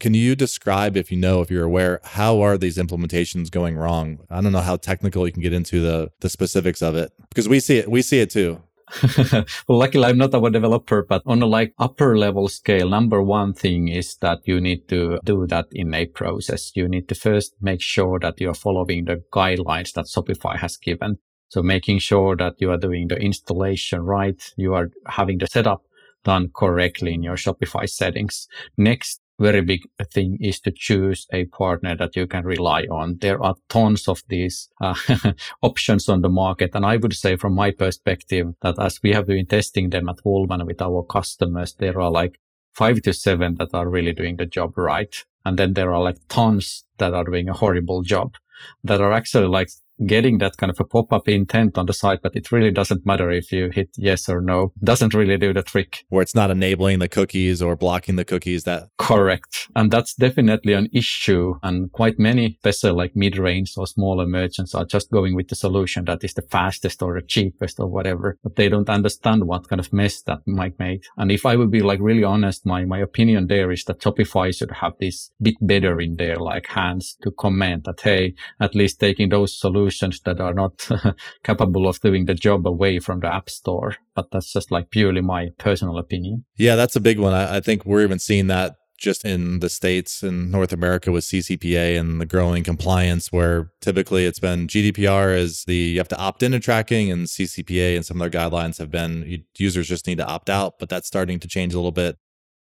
Can 0.00 0.14
you 0.14 0.34
describe, 0.34 0.96
if 0.96 1.12
you 1.12 1.18
know, 1.18 1.40
if 1.40 1.50
you're 1.50 1.64
aware, 1.64 2.00
how 2.02 2.40
are 2.40 2.58
these 2.58 2.78
implementations 2.78 3.50
going 3.50 3.76
wrong? 3.76 4.18
I 4.30 4.40
don't 4.40 4.52
know 4.52 4.60
how 4.60 4.76
technical 4.76 5.26
you 5.26 5.32
can 5.32 5.42
get 5.42 5.52
into 5.52 5.80
the 5.80 6.10
the 6.20 6.28
specifics 6.28 6.82
of 6.82 6.96
it 6.96 7.12
because 7.28 7.48
we 7.48 7.60
see 7.60 7.78
it. 7.78 7.88
We 7.88 8.02
see 8.02 8.18
it 8.18 8.30
too. 8.30 8.60
well, 9.68 9.78
luckily 9.78 10.04
I'm 10.04 10.18
not 10.18 10.34
a 10.34 10.50
developer, 10.50 11.04
but 11.08 11.22
on 11.26 11.42
a 11.42 11.46
like 11.46 11.74
upper 11.78 12.16
level 12.16 12.48
scale, 12.48 12.88
number 12.88 13.22
one 13.22 13.52
thing 13.52 13.88
is 13.88 14.16
that 14.16 14.40
you 14.44 14.60
need 14.60 14.88
to 14.88 15.18
do 15.24 15.46
that 15.48 15.66
in 15.72 15.94
a 15.94 16.06
process. 16.06 16.72
You 16.74 16.88
need 16.88 17.08
to 17.08 17.14
first 17.14 17.54
make 17.60 17.80
sure 17.80 18.18
that 18.20 18.40
you're 18.40 18.54
following 18.54 19.04
the 19.04 19.22
guidelines 19.32 19.92
that 19.92 20.06
Shopify 20.06 20.58
has 20.58 20.76
given. 20.76 21.18
So 21.48 21.62
making 21.62 22.00
sure 22.00 22.36
that 22.36 22.54
you 22.58 22.70
are 22.70 22.78
doing 22.78 23.08
the 23.08 23.16
installation 23.16 24.02
right, 24.02 24.42
you 24.56 24.74
are 24.74 24.90
having 25.06 25.38
the 25.38 25.46
setup 25.46 25.82
done 26.24 26.50
correctly 26.54 27.14
in 27.14 27.22
your 27.22 27.36
Shopify 27.36 27.88
settings. 27.88 28.48
Next, 28.76 29.20
very 29.38 29.62
big 29.62 29.82
thing 30.12 30.38
is 30.40 30.60
to 30.60 30.70
choose 30.70 31.26
a 31.32 31.46
partner 31.46 31.96
that 31.96 32.14
you 32.14 32.26
can 32.26 32.44
rely 32.44 32.82
on. 32.82 33.18
There 33.20 33.42
are 33.42 33.56
tons 33.68 34.08
of 34.08 34.22
these 34.28 34.68
uh, 34.80 34.94
options 35.62 36.08
on 36.08 36.20
the 36.20 36.28
market. 36.28 36.70
And 36.74 36.86
I 36.86 36.96
would 36.96 37.14
say 37.14 37.36
from 37.36 37.54
my 37.54 37.72
perspective 37.72 38.54
that 38.62 38.78
as 38.78 39.00
we 39.02 39.12
have 39.12 39.26
been 39.26 39.46
testing 39.46 39.90
them 39.90 40.08
at 40.08 40.24
Woolman 40.24 40.64
with 40.66 40.80
our 40.80 41.02
customers, 41.02 41.74
there 41.74 42.00
are 42.00 42.10
like 42.10 42.38
five 42.74 43.02
to 43.02 43.12
seven 43.12 43.56
that 43.56 43.74
are 43.74 43.88
really 43.88 44.12
doing 44.12 44.36
the 44.36 44.46
job 44.46 44.78
right. 44.78 45.14
And 45.44 45.58
then 45.58 45.74
there 45.74 45.92
are 45.92 46.02
like 46.02 46.18
tons 46.28 46.84
that 46.98 47.12
are 47.12 47.24
doing 47.24 47.48
a 47.48 47.54
horrible 47.54 48.02
job 48.02 48.36
that 48.84 49.00
are 49.00 49.12
actually 49.12 49.48
like 49.48 49.68
getting 50.06 50.38
that 50.38 50.56
kind 50.56 50.70
of 50.70 50.80
a 50.80 50.84
pop-up 50.84 51.28
intent 51.28 51.78
on 51.78 51.86
the 51.86 51.92
site, 51.92 52.20
but 52.22 52.34
it 52.34 52.50
really 52.50 52.70
doesn't 52.70 53.06
matter 53.06 53.30
if 53.30 53.52
you 53.52 53.70
hit 53.72 53.90
yes 53.96 54.28
or 54.28 54.40
no. 54.40 54.72
Doesn't 54.82 55.14
really 55.14 55.36
do 55.36 55.52
the 55.52 55.62
trick. 55.62 56.04
Where 56.08 56.22
it's 56.22 56.34
not 56.34 56.50
enabling 56.50 56.98
the 56.98 57.08
cookies 57.08 57.62
or 57.62 57.76
blocking 57.76 58.16
the 58.16 58.24
cookies 58.24 58.64
that 58.64 58.88
correct. 58.98 59.68
And 59.76 59.90
that's 59.90 60.14
definitely 60.14 60.72
an 60.72 60.88
issue. 60.92 61.54
And 61.62 61.92
quite 61.92 62.18
many, 62.18 62.58
especially 62.64 62.92
like 62.92 63.12
mid-range 63.14 63.74
or 63.76 63.86
smaller 63.86 64.26
merchants 64.26 64.74
are 64.74 64.84
just 64.84 65.10
going 65.10 65.34
with 65.34 65.48
the 65.48 65.54
solution 65.54 66.04
that 66.06 66.24
is 66.24 66.34
the 66.34 66.42
fastest 66.42 67.02
or 67.02 67.14
the 67.14 67.26
cheapest 67.26 67.78
or 67.78 67.86
whatever, 67.86 68.36
but 68.42 68.56
they 68.56 68.68
don't 68.68 68.90
understand 68.90 69.44
what 69.44 69.68
kind 69.68 69.80
of 69.80 69.92
mess 69.92 70.22
that 70.22 70.40
might 70.46 70.78
make. 70.78 71.04
And 71.16 71.30
if 71.30 71.46
I 71.46 71.56
would 71.56 71.70
be 71.70 71.82
like 71.82 72.00
really 72.00 72.24
honest, 72.24 72.66
my, 72.66 72.84
my 72.84 72.98
opinion 72.98 73.46
there 73.46 73.70
is 73.70 73.84
that 73.84 74.00
Shopify 74.00 74.56
should 74.56 74.72
have 74.72 74.94
this 74.98 75.30
bit 75.40 75.54
better 75.60 76.00
in 76.00 76.16
their 76.16 76.36
like 76.36 76.66
hands 76.66 77.16
to 77.22 77.30
comment 77.30 77.84
that, 77.84 78.00
Hey, 78.00 78.34
at 78.60 78.74
least 78.74 79.00
taking 79.00 79.28
those 79.28 79.58
solutions 79.58 79.83
solutions 79.90 80.20
that 80.24 80.40
are 80.40 80.54
not 80.54 80.88
capable 81.44 81.88
of 81.88 82.00
doing 82.00 82.26
the 82.26 82.34
job 82.34 82.66
away 82.66 82.98
from 82.98 83.20
the 83.20 83.32
app 83.32 83.50
store. 83.50 83.96
But 84.14 84.30
that's 84.30 84.52
just 84.52 84.70
like 84.70 84.90
purely 84.90 85.20
my 85.20 85.50
personal 85.58 85.98
opinion. 85.98 86.44
Yeah, 86.56 86.76
that's 86.76 86.96
a 86.96 87.00
big 87.00 87.18
one. 87.18 87.34
I, 87.34 87.56
I 87.56 87.60
think 87.60 87.84
we're 87.84 88.02
even 88.02 88.18
seeing 88.18 88.46
that 88.48 88.76
just 88.96 89.24
in 89.24 89.60
the 89.60 89.68
states 89.68 90.22
and 90.22 90.50
North 90.50 90.72
America 90.72 91.10
with 91.10 91.24
CCPA 91.24 91.98
and 91.98 92.20
the 92.20 92.26
growing 92.26 92.62
compliance, 92.62 93.32
where 93.32 93.70
typically 93.80 94.24
it's 94.24 94.38
been 94.38 94.66
GDPR 94.66 95.36
is 95.36 95.64
the 95.64 95.74
you 95.74 95.98
have 95.98 96.08
to 96.08 96.18
opt 96.18 96.42
into 96.42 96.60
tracking, 96.60 97.10
and 97.10 97.26
CCPA 97.26 97.96
and 97.96 98.06
some 98.06 98.20
of 98.20 98.30
their 98.30 98.40
guidelines 98.40 98.78
have 98.78 98.90
been 98.90 99.44
users 99.58 99.88
just 99.88 100.06
need 100.06 100.18
to 100.18 100.26
opt 100.26 100.48
out, 100.48 100.78
but 100.78 100.88
that's 100.88 101.08
starting 101.08 101.38
to 101.40 101.48
change 101.48 101.74
a 101.74 101.78
little 101.78 101.92
bit. 101.92 102.16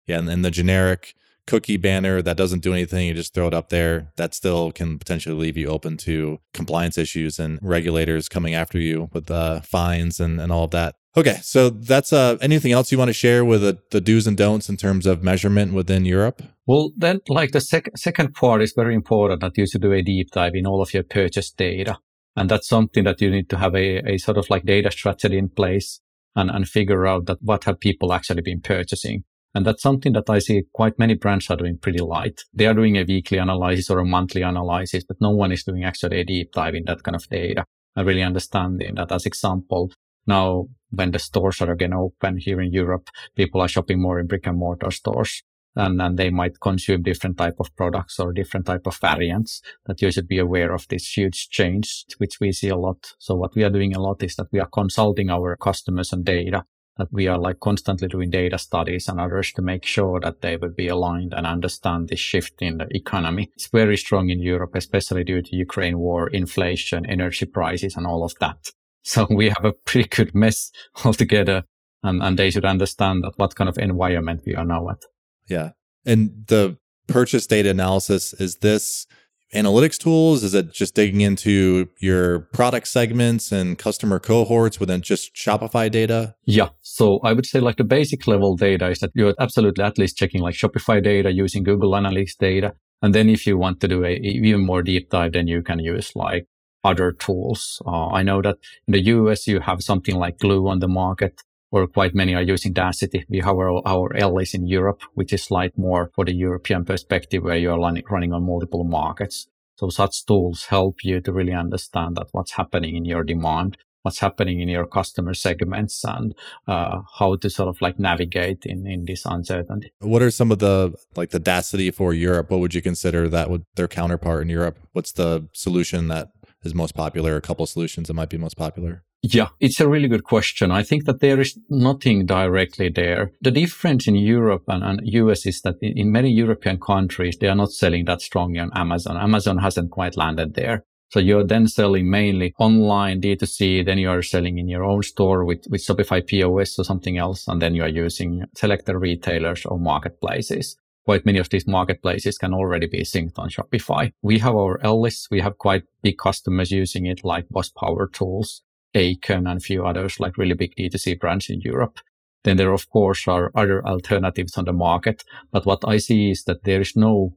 Yeah, 0.07 0.19
and, 0.19 0.29
then 0.29 0.43
the 0.43 0.50
generic 0.50 1.14
cookie 1.47 1.77
banner 1.77 2.23
that 2.23 2.37
doesn't 2.37 2.63
do 2.63 2.73
anything, 2.73 3.09
you 3.09 3.15
just 3.15 3.35
throw 3.35 3.49
it 3.49 3.55
up 3.55 3.69
there, 3.69 4.13
that 4.17 4.35
still 4.35 4.73
can 4.73 4.99
potentially 4.99 5.35
leave 5.35 5.57
you 5.57 5.69
open 5.69 5.97
to 5.99 6.39
compliance 6.55 6.97
issues 6.97 7.39
and 7.39 7.59
regulators 7.63 8.29
coming 8.29 8.55
after 8.55 8.79
you 8.79 9.09
with 9.13 9.31
uh, 9.31 9.61
fines 9.61 10.21
and, 10.21 10.41
and 10.41 10.53
all 10.53 10.65
of 10.65 10.71
that. 10.71 10.95
Okay, 11.15 11.39
so 11.43 11.69
that's 11.69 12.13
uh, 12.13 12.39
anything 12.41 12.73
else 12.73 12.91
you 12.91 12.97
want 12.97 13.11
to 13.11 13.13
share 13.15 13.45
with 13.45 13.61
the, 13.61 13.79
the 13.91 14.01
do's 14.01 14.27
and 14.27 14.37
don'ts 14.37 14.71
in 14.71 14.79
terms 14.79 15.05
of 15.05 15.23
measurement 15.23 15.75
within 15.75 16.07
Europe? 16.07 16.43
Well, 16.67 16.93
then, 16.97 17.21
like 17.29 17.53
the 17.53 17.61
sec- 17.61 17.91
second 17.97 18.33
part 18.33 18.63
is 18.63 18.73
very 18.75 18.95
important 18.95 19.43
that 19.43 19.59
you 19.59 19.67
should 19.67 19.83
do 19.83 19.93
a 19.93 20.01
deep 20.01 20.31
dive 20.31 20.55
in 20.55 20.67
all 20.67 20.81
of 20.81 20.95
your 20.95 21.03
purchase 21.03 21.51
data. 21.51 21.99
And 22.35 22.49
that's 22.49 22.67
something 22.67 23.05
that 23.05 23.21
you 23.21 23.31
need 23.31 23.51
to 23.51 23.59
have 23.59 23.75
a, 23.75 23.99
a 24.11 24.17
sort 24.17 24.39
of 24.39 24.49
like 24.49 24.65
data 24.65 24.91
strategy 24.91 25.37
in 25.37 25.51
place 25.51 26.01
and, 26.35 26.51
and 26.51 26.67
figure 26.67 27.07
out 27.07 27.27
that 27.27 27.39
what 27.43 27.65
have 27.65 27.79
people 27.79 28.13
actually 28.13 28.41
been 28.41 28.63
purchasing. 28.63 29.25
And 29.55 29.67
that's 29.67 29.83
something 29.83 30.15
that 30.15 30.31
I 30.31 30.39
see 30.39 30.63
quite 30.73 30.99
many 30.99 31.15
brands 31.15 31.51
are 31.51 31.57
doing 31.57 31.79
pretty 31.79 31.99
light. 31.99 32.41
They 32.55 32.67
are 32.67 32.75
doing 32.75 32.97
a 32.97 33.05
weekly 33.05 33.39
analysis 33.39 33.91
or 33.91 33.99
a 33.99 34.05
monthly 34.05 34.43
analysis, 34.43 35.05
but 35.05 35.21
no 35.21 35.31
one 35.31 35.53
is 35.53 35.65
doing 35.65 35.85
actually 35.85 36.21
a 36.21 36.25
deep 36.25 36.53
dive 36.53 36.75
in 36.75 36.85
that 36.87 37.03
kind 37.03 37.17
of 37.17 37.29
data 37.29 37.65
and 37.95 38.07
really 38.07 38.23
understanding 38.23 38.95
that 38.95 39.13
as 39.13 39.27
example, 39.27 39.93
now 40.27 40.67
when 40.91 41.11
the 41.11 41.19
stores 41.19 41.61
are 41.61 41.71
again 41.71 41.93
open 41.93 42.39
here 42.39 42.61
in 42.61 42.73
Europe, 42.73 43.09
people 43.37 43.61
are 43.61 43.69
shopping 43.69 44.01
more 44.01 44.19
in 44.19 44.27
brick 44.27 44.47
and 44.47 44.59
mortar 44.59 44.91
stores. 44.91 45.43
And 45.75 45.99
then 45.99 46.17
they 46.17 46.29
might 46.29 46.61
consume 46.61 47.03
different 47.03 47.39
type 47.39 47.55
of 47.59 47.75
products 47.77 48.21
or 48.21 48.35
different 48.35 48.67
type 48.67 48.87
of 48.87 48.99
variants 48.99 49.63
that 49.87 50.03
you 50.03 50.11
should 50.11 50.29
be 50.29 50.39
aware 50.39 50.75
of 50.75 50.87
this 50.89 51.17
huge 51.17 51.49
change, 51.49 52.05
which 52.19 52.41
we 52.41 52.53
see 52.53 52.69
a 52.69 52.77
lot. 52.77 53.15
So 53.19 53.35
what 53.35 53.55
we 53.55 53.65
are 53.65 53.71
doing 53.71 53.97
a 53.97 54.01
lot 54.01 54.23
is 54.23 54.37
that 54.37 54.49
we 54.53 54.61
are 54.61 54.69
consulting 54.69 55.31
our 55.31 55.57
customers 55.57 56.13
and 56.13 56.27
data 56.27 56.65
that 56.99 57.09
we 57.11 57.27
are 57.27 57.39
like 57.39 57.61
constantly 57.61 58.09
doing 58.09 58.31
data 58.31 58.59
studies 58.59 59.09
and 59.09 59.21
others 59.21 59.53
to 59.53 59.63
make 59.63 59.85
sure 59.85 60.21
that 60.21 60.41
they 60.43 60.57
will 60.57 60.71
be 60.71 60.89
aligned 60.89 61.33
and 61.33 61.47
understand 61.47 62.09
this 62.09 62.21
shift 62.21 62.61
in 62.61 62.79
the 62.79 62.87
economy. 62.91 63.51
It's 63.55 63.69
very 63.69 63.97
strong 63.97 64.31
in 64.31 64.41
Europe, 64.41 64.75
especially 64.75 65.25
due 65.25 65.43
to 65.43 65.57
Ukraine 65.57 65.99
war, 65.99 66.29
inflation, 66.29 67.07
energy 67.07 67.47
prices, 67.47 67.97
and 67.97 68.07
all 68.07 68.25
of 68.25 68.35
that. 68.41 68.71
So 69.05 69.27
we 69.29 69.49
have 69.49 69.65
a 69.65 69.73
pretty 69.73 70.09
good 70.09 70.33
mess 70.33 70.71
altogether. 71.05 71.65
And, 72.05 72.23
and 72.23 72.39
they 72.39 72.51
should 72.51 72.65
understand 72.65 73.25
that 73.25 73.37
what 73.37 73.57
kind 73.57 73.69
of 73.69 73.77
environment 73.77 74.43
we 74.47 74.55
are 74.55 74.65
now 74.65 74.91
at. 74.91 75.03
Yeah. 75.49 75.71
And 76.07 76.45
the 76.47 76.77
purchase 77.09 77.47
data 77.49 77.71
analysis, 77.71 78.33
is 78.35 78.59
this 78.59 79.07
analytics 79.55 79.99
tools? 79.99 80.43
Is 80.43 80.55
it 80.55 80.73
just 80.73 80.95
digging 80.95 81.21
into 81.21 81.89
your 81.99 82.41
product 82.53 82.89
segments 82.89 83.53
and 83.53 83.79
customer 83.79 84.19
cohorts 84.19 84.81
within 84.81 85.03
just 85.03 85.35
Shopify 85.35 85.91
data? 85.91 86.35
Yeah. 86.45 86.69
So 86.81 87.21
I 87.23 87.33
would 87.33 87.47
say 87.47 87.61
like 87.61 87.77
the 87.77 87.85
basic 87.85 88.27
level 88.27 88.57
data 88.57 88.89
is 88.89 89.01
that 89.01 89.11
you're 89.15 89.35
absolutely 89.39 89.85
at 89.85 89.99
least 89.99 90.17
checking 90.17 90.41
like 90.41 90.55
Shopify 90.55 91.03
data 91.03 91.33
using 91.33 91.63
Google 91.63 91.93
Analytics 91.93 92.37
data. 92.39 92.75
And 93.03 93.15
then 93.15 93.29
if 93.29 93.47
you 93.47 93.59
want 93.59 93.81
to 93.81 93.89
do 93.89 94.05
a 94.05 94.15
even 94.17 94.65
more 94.65 94.83
deep 94.83 95.11
dive, 95.11 95.33
then 95.33 95.49
you 95.49 95.63
can 95.63 95.79
use 95.81 96.13
like 96.15 96.47
other 96.85 97.13
tools. 97.13 97.81
Uh, 97.87 98.09
I 98.09 98.23
know 98.23 98.43
that 98.43 98.57
in 98.87 98.93
the 98.93 99.01
US, 99.01 99.47
you 99.47 99.61
have 99.61 99.83
something 99.83 100.17
like 100.17 100.39
Glew 100.39 100.69
on 100.69 100.79
the 100.79 100.89
market 100.89 101.43
or 101.73 101.87
quite 101.88 102.14
many 102.14 102.35
are 102.35 102.43
using 102.43 102.75
Daasity. 102.75 103.25
We 103.29 103.38
have 103.38 103.57
our, 103.57 103.81
our 103.87 104.14
in 104.55 104.67
Europe, 104.67 105.00
which 105.14 105.33
is 105.33 105.50
like 105.50 105.76
more 105.76 106.11
for 106.14 106.25
the 106.25 106.35
European 106.35 106.85
perspective 106.85 107.43
where 107.43 107.57
you're 107.57 107.79
running 107.79 108.33
on 108.33 108.47
multiple 108.47 108.85
markets. 108.85 109.49
So 109.76 109.88
such 109.88 110.26
tools 110.26 110.67
help 110.67 110.97
you 111.02 111.21
to 111.23 111.33
really 111.33 111.55
understand 111.55 112.17
that 112.17 112.29
what's 112.33 112.52
happening 112.52 112.95
in 112.95 113.05
your 113.07 113.25
demand, 113.25 113.79
what's 114.02 114.19
happening 114.19 114.61
in 114.61 114.69
your 114.69 114.87
customer 114.87 115.33
segments 115.33 116.05
and 116.05 116.35
uh, 116.69 117.00
how 117.19 117.37
to 117.37 117.49
sort 117.49 117.69
of 117.69 117.81
like 117.81 117.99
navigate 117.99 118.67
in, 118.67 118.87
in 118.87 119.07
this 119.07 119.25
uncertainty. 119.25 119.91
What 120.00 120.23
are 120.23 120.31
some 120.31 120.52
of 120.52 120.59
the 120.59 120.95
like 121.17 121.31
the 121.31 121.41
Daasity 121.41 121.93
for 121.93 122.12
Europe? 122.12 122.50
What 122.50 122.61
would 122.61 122.75
you 122.75 122.83
consider 122.83 123.29
that 123.31 123.49
would 123.49 123.64
their 123.76 123.88
counterpart 123.88 124.43
in 124.43 124.50
Europe? 124.50 124.79
What's 124.93 125.12
the 125.12 125.49
solution 125.55 126.09
that 126.09 126.29
is 126.62 126.75
most 126.75 126.95
popular? 126.95 127.37
A 127.37 127.41
couple 127.41 127.67
solutions 127.67 128.09
that 128.09 128.14
might 128.14 128.29
be 128.29 128.37
most 128.37 128.59
popular? 128.59 129.05
Yeah, 129.25 129.50
it's 129.61 129.79
a 129.79 129.88
really 129.88 130.09
good 130.09 130.25
question. 130.25 130.73
I 130.73 130.83
think 130.83 131.05
that 131.05 131.21
there 131.21 131.41
is 131.41 131.57
nothing 131.71 132.26
directly 132.26 132.88
there. 132.88 133.31
The 133.41 133.52
difference 133.52 134.09
in 134.09 134.17
Europe 134.17 134.64
and, 134.67 134.83
and 134.83 135.00
US 135.05 135.47
is 135.47 135.61
that 135.62 135.76
in, 135.81 135.97
in 135.97 136.12
many 136.12 136.31
European 136.33 136.81
countries, 136.81 137.37
they 137.38 137.47
are 137.47 137.55
not 137.55 137.71
selling 137.71 138.05
that 138.07 138.21
strongly 138.21 138.59
on 138.59 138.73
Amazon. 138.75 139.17
Amazon 139.17 139.59
hasn't 139.59 139.93
quite 139.93 140.17
landed 140.17 140.55
there. 140.55 140.85
So 141.11 141.21
you're 141.21 141.45
then 141.45 141.69
selling 141.69 142.11
mainly 142.11 142.52
online 142.59 143.21
D2C, 143.21 143.85
then 143.87 143.99
you 143.99 144.11
are 144.11 144.23
selling 144.23 144.59
in 144.59 144.69
your 144.69 144.83
own 144.83 145.02
store 145.02 145.45
with, 145.45 145.67
with 145.71 145.87
Shopify 145.87 146.26
POS 146.26 146.79
or 146.79 146.85
something 146.85 147.17
else. 147.17 147.47
And 147.47 147.62
then 147.62 147.76
you 147.76 147.85
are 147.85 147.88
using 147.88 148.45
selected 148.57 148.97
retailers 148.97 149.64
or 149.67 149.79
marketplaces. 149.79 150.76
Quite 151.05 151.26
many 151.26 151.38
of 151.38 151.49
these 151.49 151.67
marketplaces 151.67 152.38
can 152.38 152.55
already 152.55 152.87
be 152.87 153.02
synced 153.02 153.38
on 153.38 153.50
Shopify. 153.50 154.12
We 154.23 154.38
have 154.41 154.57
our 154.57 154.85
Ellis. 154.85 155.29
We 155.31 155.41
have 155.43 155.59
quite 155.59 155.85
big 156.02 156.19
customers 156.19 156.73
using 156.73 157.07
it 157.07 157.25
like 157.25 157.49
Bosch 157.50 157.71
Power 157.79 158.09
Tools. 158.09 158.62
Aiken 158.95 159.47
and 159.47 159.59
a 159.59 159.61
few 159.61 159.85
others, 159.87 160.21
like 160.21 160.37
really 160.37 160.55
big 160.55 160.75
D2C 160.77 161.19
brands 161.19 161.49
in 161.49 161.61
Europe. 161.61 161.99
Then 162.45 162.57
there, 162.57 162.73
of 162.73 162.89
course, 162.91 163.29
are 163.29 163.53
other 163.55 163.87
alternatives 163.87 164.59
on 164.59 164.65
the 164.65 164.73
market. 164.73 165.23
But 165.51 165.67
what 165.67 165.85
I 165.87 165.99
see 165.99 166.31
is 166.31 166.45
that 166.45 166.65
there 166.65 166.81
is 166.81 166.97
no 166.97 167.37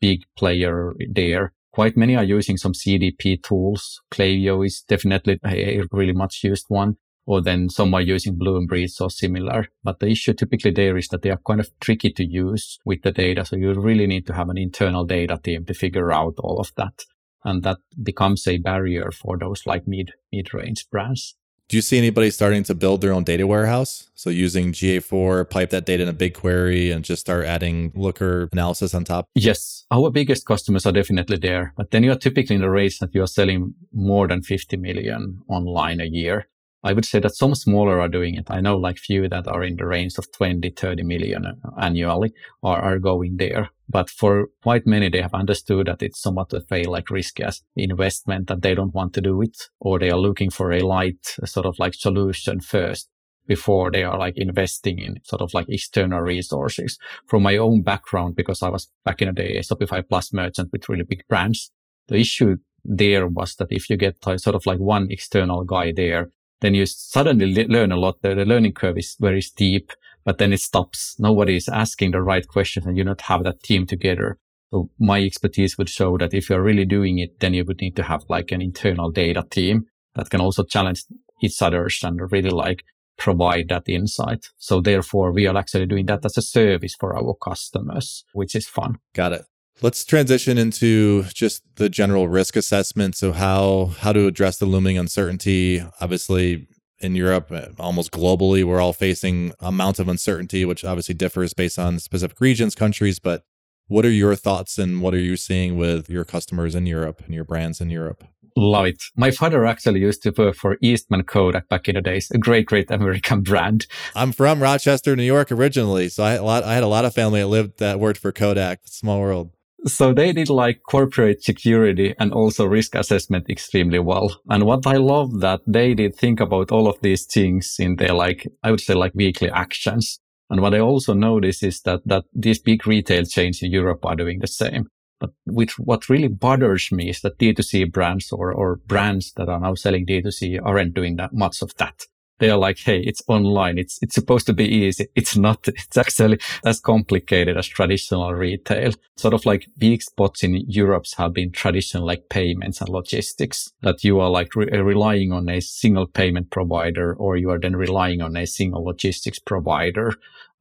big 0.00 0.22
player 0.36 0.94
there. 1.08 1.52
Quite 1.72 1.96
many 1.96 2.16
are 2.16 2.24
using 2.24 2.56
some 2.56 2.72
CDP 2.72 3.42
tools. 3.42 4.00
Klaviyo 4.10 4.66
is 4.66 4.82
definitely 4.82 5.38
a 5.44 5.82
really 5.92 6.12
much 6.12 6.42
used 6.42 6.66
one. 6.68 6.96
Or 7.26 7.40
then 7.40 7.68
some 7.68 7.94
are 7.94 8.00
using 8.00 8.36
Bloomreach 8.36 9.00
or 9.00 9.08
similar. 9.08 9.68
But 9.84 10.00
the 10.00 10.08
issue 10.08 10.32
typically 10.32 10.72
there 10.72 10.96
is 10.96 11.06
that 11.08 11.22
they 11.22 11.30
are 11.30 11.40
kind 11.46 11.60
of 11.60 11.70
tricky 11.78 12.10
to 12.10 12.24
use 12.24 12.80
with 12.84 13.02
the 13.02 13.12
data. 13.12 13.44
So 13.44 13.54
you 13.54 13.72
really 13.74 14.08
need 14.08 14.26
to 14.26 14.34
have 14.34 14.48
an 14.48 14.58
internal 14.58 15.04
data 15.04 15.38
team 15.40 15.64
to 15.66 15.74
figure 15.74 16.10
out 16.10 16.34
all 16.38 16.58
of 16.58 16.72
that 16.76 17.04
and 17.44 17.62
that 17.62 17.78
becomes 18.02 18.46
a 18.46 18.58
barrier 18.58 19.10
for 19.10 19.38
those 19.38 19.66
like 19.66 19.86
mid 19.86 20.12
mid 20.32 20.52
range 20.54 20.88
brands. 20.90 21.36
Do 21.70 21.76
you 21.76 21.82
see 21.82 21.98
anybody 21.98 22.32
starting 22.32 22.64
to 22.64 22.74
build 22.74 23.00
their 23.00 23.12
own 23.12 23.22
data 23.22 23.46
warehouse? 23.46 24.10
So 24.16 24.28
using 24.28 24.72
GA4, 24.72 25.48
pipe 25.48 25.70
that 25.70 25.86
data 25.86 26.02
in 26.02 26.08
a 26.08 26.12
BigQuery 26.12 26.92
and 26.92 27.04
just 27.04 27.20
start 27.20 27.44
adding 27.44 27.92
Looker 27.94 28.48
analysis 28.50 28.92
on 28.92 29.04
top? 29.04 29.28
Yes, 29.36 29.86
our 29.92 30.10
biggest 30.10 30.46
customers 30.46 30.84
are 30.84 30.90
definitely 30.90 31.36
there. 31.36 31.72
But 31.76 31.92
then 31.92 32.02
you're 32.02 32.16
typically 32.16 32.56
in 32.56 32.62
the 32.62 32.70
range 32.70 32.98
that 32.98 33.14
you 33.14 33.22
are 33.22 33.28
selling 33.28 33.74
more 33.92 34.26
than 34.26 34.42
50 34.42 34.78
million 34.78 35.42
online 35.48 36.00
a 36.00 36.06
year. 36.06 36.48
I 36.82 36.92
would 36.94 37.04
say 37.04 37.20
that 37.20 37.34
some 37.34 37.54
smaller 37.54 38.00
are 38.00 38.08
doing 38.08 38.36
it. 38.36 38.46
I 38.50 38.60
know 38.60 38.76
like 38.78 38.96
few 38.96 39.28
that 39.28 39.46
are 39.46 39.62
in 39.62 39.76
the 39.76 39.86
range 39.86 40.16
of 40.16 40.32
20, 40.32 40.70
30 40.70 41.02
million 41.02 41.44
uh, 41.44 41.52
annually 41.78 42.32
are, 42.62 42.80
are 42.80 42.98
going 42.98 43.36
there. 43.36 43.68
But 43.88 44.08
for 44.08 44.46
quite 44.62 44.86
many, 44.86 45.10
they 45.10 45.20
have 45.20 45.34
understood 45.34 45.88
that 45.88 46.02
it's 46.02 46.22
somewhat 46.22 46.52
a 46.52 46.82
like 46.84 47.10
risky 47.10 47.42
as 47.42 47.62
investment 47.76 48.48
that 48.48 48.62
they 48.62 48.74
don't 48.74 48.94
want 48.94 49.12
to 49.14 49.20
do 49.20 49.42
it 49.42 49.68
or 49.80 49.98
they 49.98 50.10
are 50.10 50.18
looking 50.18 50.48
for 50.48 50.72
a 50.72 50.80
light 50.80 51.36
uh, 51.42 51.46
sort 51.46 51.66
of 51.66 51.78
like 51.78 51.94
solution 51.94 52.60
first 52.60 53.08
before 53.46 53.90
they 53.90 54.04
are 54.04 54.16
like 54.16 54.38
investing 54.38 55.00
in 55.00 55.16
sort 55.24 55.42
of 55.42 55.52
like 55.52 55.66
external 55.68 56.20
resources. 56.20 56.98
From 57.26 57.42
my 57.42 57.56
own 57.56 57.82
background, 57.82 58.36
because 58.36 58.62
I 58.62 58.68
was 58.68 58.88
back 59.04 59.20
in 59.20 59.28
the 59.28 59.34
day 59.34 59.56
a 59.56 59.60
Shopify 59.60 60.08
Plus 60.08 60.32
merchant 60.32 60.70
with 60.72 60.88
really 60.88 61.02
big 61.02 61.24
brands, 61.28 61.72
the 62.08 62.16
issue 62.16 62.56
there 62.84 63.26
was 63.26 63.56
that 63.56 63.70
if 63.70 63.90
you 63.90 63.96
get 63.96 64.16
uh, 64.26 64.38
sort 64.38 64.56
of 64.56 64.64
like 64.66 64.78
one 64.78 65.08
external 65.10 65.64
guy 65.64 65.92
there, 65.92 66.30
then 66.60 66.74
you 66.74 66.86
suddenly 66.86 67.66
learn 67.66 67.92
a 67.92 67.96
lot. 67.96 68.22
The, 68.22 68.34
the, 68.34 68.44
learning 68.44 68.72
curve 68.72 68.98
is 68.98 69.16
very 69.18 69.40
steep, 69.40 69.92
but 70.24 70.38
then 70.38 70.52
it 70.52 70.60
stops. 70.60 71.16
Nobody 71.18 71.56
is 71.56 71.68
asking 71.68 72.12
the 72.12 72.22
right 72.22 72.46
questions 72.46 72.86
and 72.86 72.96
you 72.96 73.04
don't 73.04 73.20
have 73.22 73.44
that 73.44 73.62
team 73.62 73.86
together. 73.86 74.38
So 74.70 74.90
my 74.98 75.20
expertise 75.22 75.76
would 75.78 75.88
show 75.88 76.16
that 76.18 76.34
if 76.34 76.48
you're 76.48 76.62
really 76.62 76.84
doing 76.84 77.18
it, 77.18 77.40
then 77.40 77.54
you 77.54 77.64
would 77.64 77.80
need 77.80 77.96
to 77.96 78.04
have 78.04 78.24
like 78.28 78.52
an 78.52 78.62
internal 78.62 79.10
data 79.10 79.44
team 79.50 79.86
that 80.14 80.30
can 80.30 80.40
also 80.40 80.62
challenge 80.62 81.04
each 81.42 81.60
others 81.62 82.00
and 82.04 82.30
really 82.30 82.50
like 82.50 82.84
provide 83.16 83.68
that 83.68 83.88
insight. 83.88 84.46
So 84.58 84.80
therefore 84.80 85.32
we 85.32 85.46
are 85.46 85.56
actually 85.56 85.86
doing 85.86 86.06
that 86.06 86.24
as 86.24 86.38
a 86.38 86.42
service 86.42 86.94
for 86.98 87.16
our 87.16 87.34
customers, 87.34 88.24
which 88.32 88.54
is 88.54 88.68
fun. 88.68 88.98
Got 89.14 89.32
it. 89.32 89.44
Let's 89.82 90.04
transition 90.04 90.58
into 90.58 91.22
just 91.34 91.62
the 91.76 91.88
general 91.88 92.28
risk 92.28 92.54
assessment. 92.54 93.16
So 93.16 93.32
how 93.32 93.92
how 94.00 94.12
to 94.12 94.26
address 94.26 94.58
the 94.58 94.66
looming 94.66 94.98
uncertainty. 94.98 95.82
Obviously, 96.00 96.68
in 97.00 97.14
Europe, 97.14 97.50
uh, 97.50 97.68
almost 97.78 98.10
globally, 98.10 98.62
we're 98.62 98.80
all 98.80 98.92
facing 98.92 99.54
amounts 99.58 99.98
of 99.98 100.08
uncertainty, 100.08 100.64
which 100.66 100.84
obviously 100.84 101.14
differs 101.14 101.54
based 101.54 101.78
on 101.78 101.98
specific 101.98 102.40
regions, 102.40 102.74
countries. 102.74 103.18
But 103.18 103.42
what 103.88 104.04
are 104.04 104.10
your 104.10 104.36
thoughts 104.36 104.78
and 104.78 105.00
what 105.00 105.14
are 105.14 105.18
you 105.18 105.36
seeing 105.36 105.78
with 105.78 106.10
your 106.10 106.24
customers 106.24 106.74
in 106.74 106.86
Europe 106.86 107.22
and 107.24 107.34
your 107.34 107.44
brands 107.44 107.80
in 107.80 107.88
Europe? 107.90 108.24
Love 108.56 108.86
it. 108.86 109.02
My 109.16 109.30
father 109.30 109.64
actually 109.64 110.00
used 110.00 110.22
to 110.24 110.32
work 110.36 110.56
for 110.56 110.76
Eastman 110.82 111.22
Kodak 111.22 111.68
back 111.68 111.88
in 111.88 111.94
the 111.94 112.02
days, 112.02 112.30
a 112.32 112.38
great, 112.38 112.66
great 112.66 112.90
American 112.90 113.42
brand. 113.42 113.86
I'm 114.14 114.32
from 114.32 114.62
Rochester, 114.62 115.16
New 115.16 115.22
York 115.22 115.50
originally. 115.50 116.08
So 116.08 116.24
I 116.24 116.32
had 116.32 116.40
a 116.40 116.44
lot, 116.44 116.64
I 116.64 116.74
had 116.74 116.82
a 116.82 116.88
lot 116.88 117.04
of 117.04 117.14
family 117.14 117.40
that 117.40 117.46
lived 117.46 117.78
that 117.78 117.98
worked 117.98 118.18
for 118.18 118.32
Kodak. 118.32 118.80
Small 118.84 119.20
world. 119.20 119.52
So 119.86 120.12
they 120.12 120.32
did 120.32 120.50
like 120.50 120.82
corporate 120.88 121.42
security 121.42 122.14
and 122.18 122.32
also 122.32 122.66
risk 122.66 122.94
assessment 122.94 123.48
extremely 123.48 123.98
well. 123.98 124.36
And 124.48 124.64
what 124.64 124.86
I 124.86 124.96
love 124.96 125.40
that 125.40 125.60
they 125.66 125.94
did 125.94 126.14
think 126.14 126.40
about 126.40 126.70
all 126.70 126.86
of 126.86 127.00
these 127.00 127.24
things 127.24 127.76
in 127.78 127.96
their 127.96 128.12
like, 128.12 128.46
I 128.62 128.70
would 128.70 128.80
say 128.80 128.94
like 128.94 129.14
weekly 129.14 129.50
actions. 129.50 130.20
And 130.50 130.60
what 130.60 130.74
I 130.74 130.80
also 130.80 131.14
notice 131.14 131.62
is 131.62 131.80
that, 131.82 132.00
that 132.04 132.24
these 132.34 132.58
big 132.58 132.86
retail 132.86 133.24
chains 133.24 133.62
in 133.62 133.70
Europe 133.70 134.04
are 134.04 134.16
doing 134.16 134.40
the 134.40 134.48
same. 134.48 134.86
But 135.18 135.30
which, 135.46 135.78
what 135.78 136.08
really 136.08 136.28
bothers 136.28 136.90
me 136.90 137.10
is 137.10 137.20
that 137.20 137.38
D2C 137.38 137.92
brands 137.92 138.32
or, 138.32 138.52
or 138.52 138.76
brands 138.86 139.32
that 139.36 139.48
are 139.48 139.60
now 139.60 139.74
selling 139.74 140.06
D2C 140.06 140.60
aren't 140.62 140.94
doing 140.94 141.16
that 141.16 141.32
much 141.32 141.62
of 141.62 141.74
that 141.76 142.06
they 142.40 142.50
are 142.50 142.58
like, 142.58 142.78
Hey, 142.78 143.00
it's 143.00 143.22
online. 143.28 143.78
It's, 143.78 143.98
it's 144.02 144.14
supposed 144.14 144.46
to 144.46 144.52
be 144.52 144.64
easy. 144.64 145.06
It's 145.14 145.36
not, 145.36 145.68
it's 145.68 145.96
actually 145.96 146.40
as 146.64 146.80
complicated 146.80 147.56
as 147.56 147.66
traditional 147.66 148.32
retail. 148.34 148.92
Sort 149.16 149.34
of 149.34 149.46
like 149.46 149.68
big 149.78 150.02
spots 150.02 150.42
in 150.42 150.54
Europe 150.66 151.04
have 151.18 151.34
been 151.34 151.52
traditional 151.52 152.06
like 152.06 152.28
payments 152.30 152.80
and 152.80 152.88
logistics 152.88 153.70
that 153.82 154.02
you 154.02 154.18
are 154.18 154.30
like 154.30 154.56
re- 154.56 154.70
uh, 154.72 154.82
relying 154.82 155.32
on 155.32 155.48
a 155.48 155.60
single 155.60 156.06
payment 156.06 156.50
provider 156.50 157.14
or 157.14 157.36
you 157.36 157.50
are 157.50 157.60
then 157.60 157.76
relying 157.76 158.22
on 158.22 158.36
a 158.36 158.46
single 158.46 158.84
logistics 158.84 159.38
provider. 159.38 160.14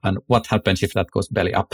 And 0.03 0.17
what 0.27 0.47
happens 0.47 0.83
if 0.83 0.93
that 0.93 1.11
goes 1.11 1.27
belly 1.29 1.53
up? 1.53 1.73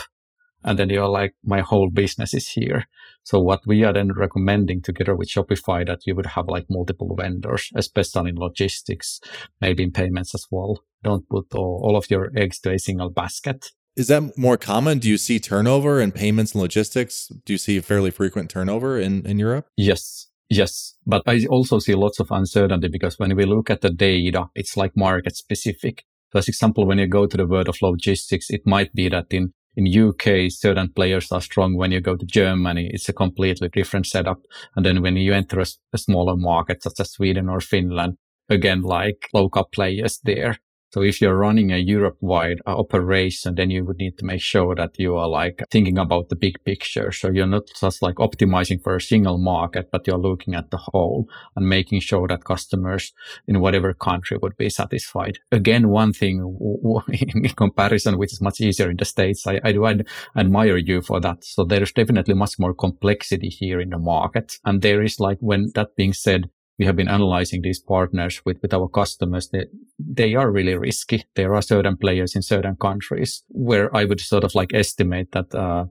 And 0.64 0.80
then 0.80 0.90
you're 0.90 1.08
like, 1.08 1.36
my 1.44 1.62
whole 1.62 1.90
business 1.90 2.34
is 2.34 2.50
here. 2.50 2.88
So 3.26 3.40
what 3.40 3.66
we 3.66 3.84
are 3.84 3.92
then 3.92 4.14
recommending 4.14 4.84
together 4.84 5.16
with 5.16 5.30
Shopify 5.30 5.86
that 5.88 6.06
you 6.06 6.14
would 6.14 6.28
have 6.28 6.48
like 6.48 6.68
multiple 6.70 7.16
vendors, 7.20 7.72
especially 7.76 8.30
in 8.30 8.36
logistics, 8.36 9.20
maybe 9.60 9.82
in 9.82 9.92
payments 9.92 10.36
as 10.36 10.46
well. 10.52 10.84
Don't 11.04 11.28
put 11.28 11.48
all, 11.56 11.82
all 11.84 11.98
of 11.98 12.10
your 12.12 12.32
eggs 12.38 12.60
to 12.60 12.72
a 12.72 12.78
single 12.78 13.10
basket. 13.10 13.72
Is 13.96 14.10
that 14.10 14.38
more 14.38 14.58
common? 14.58 15.00
Do 15.00 15.10
you 15.10 15.18
see 15.18 15.40
turnover 15.40 16.00
in 16.00 16.12
payments 16.12 16.54
and 16.54 16.62
logistics? 16.62 17.32
Do 17.46 17.54
you 17.54 17.58
see 17.58 17.80
fairly 17.80 18.12
frequent 18.12 18.52
turnover 18.52 19.00
in, 19.00 19.26
in 19.26 19.40
Europe? 19.40 19.70
Yes. 19.76 20.28
Yes. 20.50 20.94
But 21.08 21.24
I 21.26 21.48
also 21.50 21.80
see 21.80 21.96
lots 21.96 22.20
of 22.20 22.30
uncertainty 22.30 22.90
because 22.90 23.18
when 23.18 23.36
we 23.36 23.46
look 23.46 23.72
at 23.72 23.82
the 23.82 23.90
data, 23.90 24.50
it's 24.54 24.78
like 24.78 24.96
market 24.96 25.36
specific. 25.36 26.04
For 26.32 26.40
example, 26.40 26.86
when 26.86 27.00
you 27.00 27.08
go 27.08 27.26
to 27.26 27.38
the 27.38 27.48
world 27.48 27.70
of 27.70 27.82
logistics, 27.82 28.52
it 28.52 28.68
might 28.68 28.94
be 28.94 29.10
that 29.10 29.28
in 29.32 29.54
in 29.76 29.88
UK, 29.88 30.50
certain 30.50 30.90
players 30.90 31.32
are 31.32 31.42
strong. 31.42 31.76
When 31.76 31.92
you 31.92 32.02
go 32.02 32.16
to 32.16 32.26
Germany, 32.26 32.90
it's 32.94 33.10
a 33.10 33.14
completely 33.14 33.70
different 33.70 34.08
setup. 34.08 34.40
And 34.76 34.86
then 34.86 35.02
when 35.02 35.18
you 35.18 35.34
enter 35.34 35.60
a, 35.60 35.66
a 35.94 35.98
smaller 35.98 36.36
market 36.36 36.84
such 36.84 37.00
as 37.00 37.12
Sweden 37.12 37.50
or 37.50 37.60
Finland, 37.60 38.18
again, 38.50 38.82
like 38.82 39.30
local 39.34 39.66
players 39.66 40.20
there. 40.24 40.58
So 40.92 41.02
if 41.02 41.20
you're 41.20 41.38
running 41.38 41.72
a 41.72 41.78
Europe-wide 41.78 42.62
uh, 42.66 42.78
operation, 42.78 43.56
then 43.56 43.70
you 43.70 43.84
would 43.84 43.98
need 43.98 44.18
to 44.18 44.26
make 44.26 44.42
sure 44.42 44.76
that 44.76 44.98
you 44.98 45.16
are 45.16 45.28
like 45.28 45.62
thinking 45.70 45.98
about 45.98 46.30
the 46.30 46.36
big 46.36 46.64
picture. 46.64 47.12
So 47.12 47.30
you're 47.30 47.48
not 47.48 47.68
just 47.80 48.02
like 48.02 48.16
optimizing 48.16 48.82
for 48.82 48.96
a 48.96 49.02
single 49.02 49.38
market, 49.38 49.90
but 49.92 50.08
you're 50.08 50.18
looking 50.18 50.56
at 50.56 50.72
the 50.72 50.78
whole 50.78 51.28
and 51.56 51.68
making 51.68 52.00
sure 52.00 52.28
that 52.28 52.46
customers 52.46 53.14
in 53.48 53.60
whatever 53.60 53.94
country 53.94 54.38
would 54.42 54.56
be 54.58 54.70
satisfied. 54.70 55.40
Again, 55.52 55.90
one 55.90 56.14
thing 56.14 56.40
in 57.10 57.50
comparison, 57.50 58.18
which 58.18 58.34
is 58.34 58.42
much 58.42 58.62
easier 58.62 58.90
in 58.90 58.98
the 58.98 59.06
States, 59.06 59.46
I, 59.46 59.60
I 59.64 59.72
do 59.74 59.86
ad- 59.86 60.08
admire 60.38 60.78
you 60.78 61.02
for 61.02 61.20
that. 61.20 61.44
So 61.44 61.66
there 61.66 61.84
is 61.84 61.92
definitely 61.92 62.36
much 62.36 62.58
more 62.58 62.74
complexity 62.74 63.50
here 63.50 63.82
in 63.82 63.90
the 63.90 63.98
market. 63.98 64.58
And 64.64 64.82
there 64.82 65.02
is 65.02 65.20
like, 65.20 65.40
when 65.40 65.72
that 65.76 65.96
being 65.96 66.14
said, 66.14 66.50
we 66.78 66.86
have 66.86 66.96
been 66.96 67.08
analyzing 67.08 67.62
these 67.62 67.80
partners 67.80 68.42
with, 68.46 68.58
with 68.62 68.74
our 68.74 68.88
customers, 68.90 69.50
they, 69.50 69.66
they 69.98 70.36
are 70.36 70.52
really 70.52 70.76
risky. 70.76 71.24
There 71.36 71.56
are 71.56 71.62
certain 71.62 71.98
players 71.98 72.36
in 72.36 72.42
certain 72.42 72.76
countries 72.76 73.44
where 73.50 73.96
I 73.96 74.06
would 74.06 74.20
sort 74.20 74.44
of 74.44 74.56
like 74.56 74.74
estimate 74.74 75.32
that, 75.32 75.56
uh, 75.56 75.86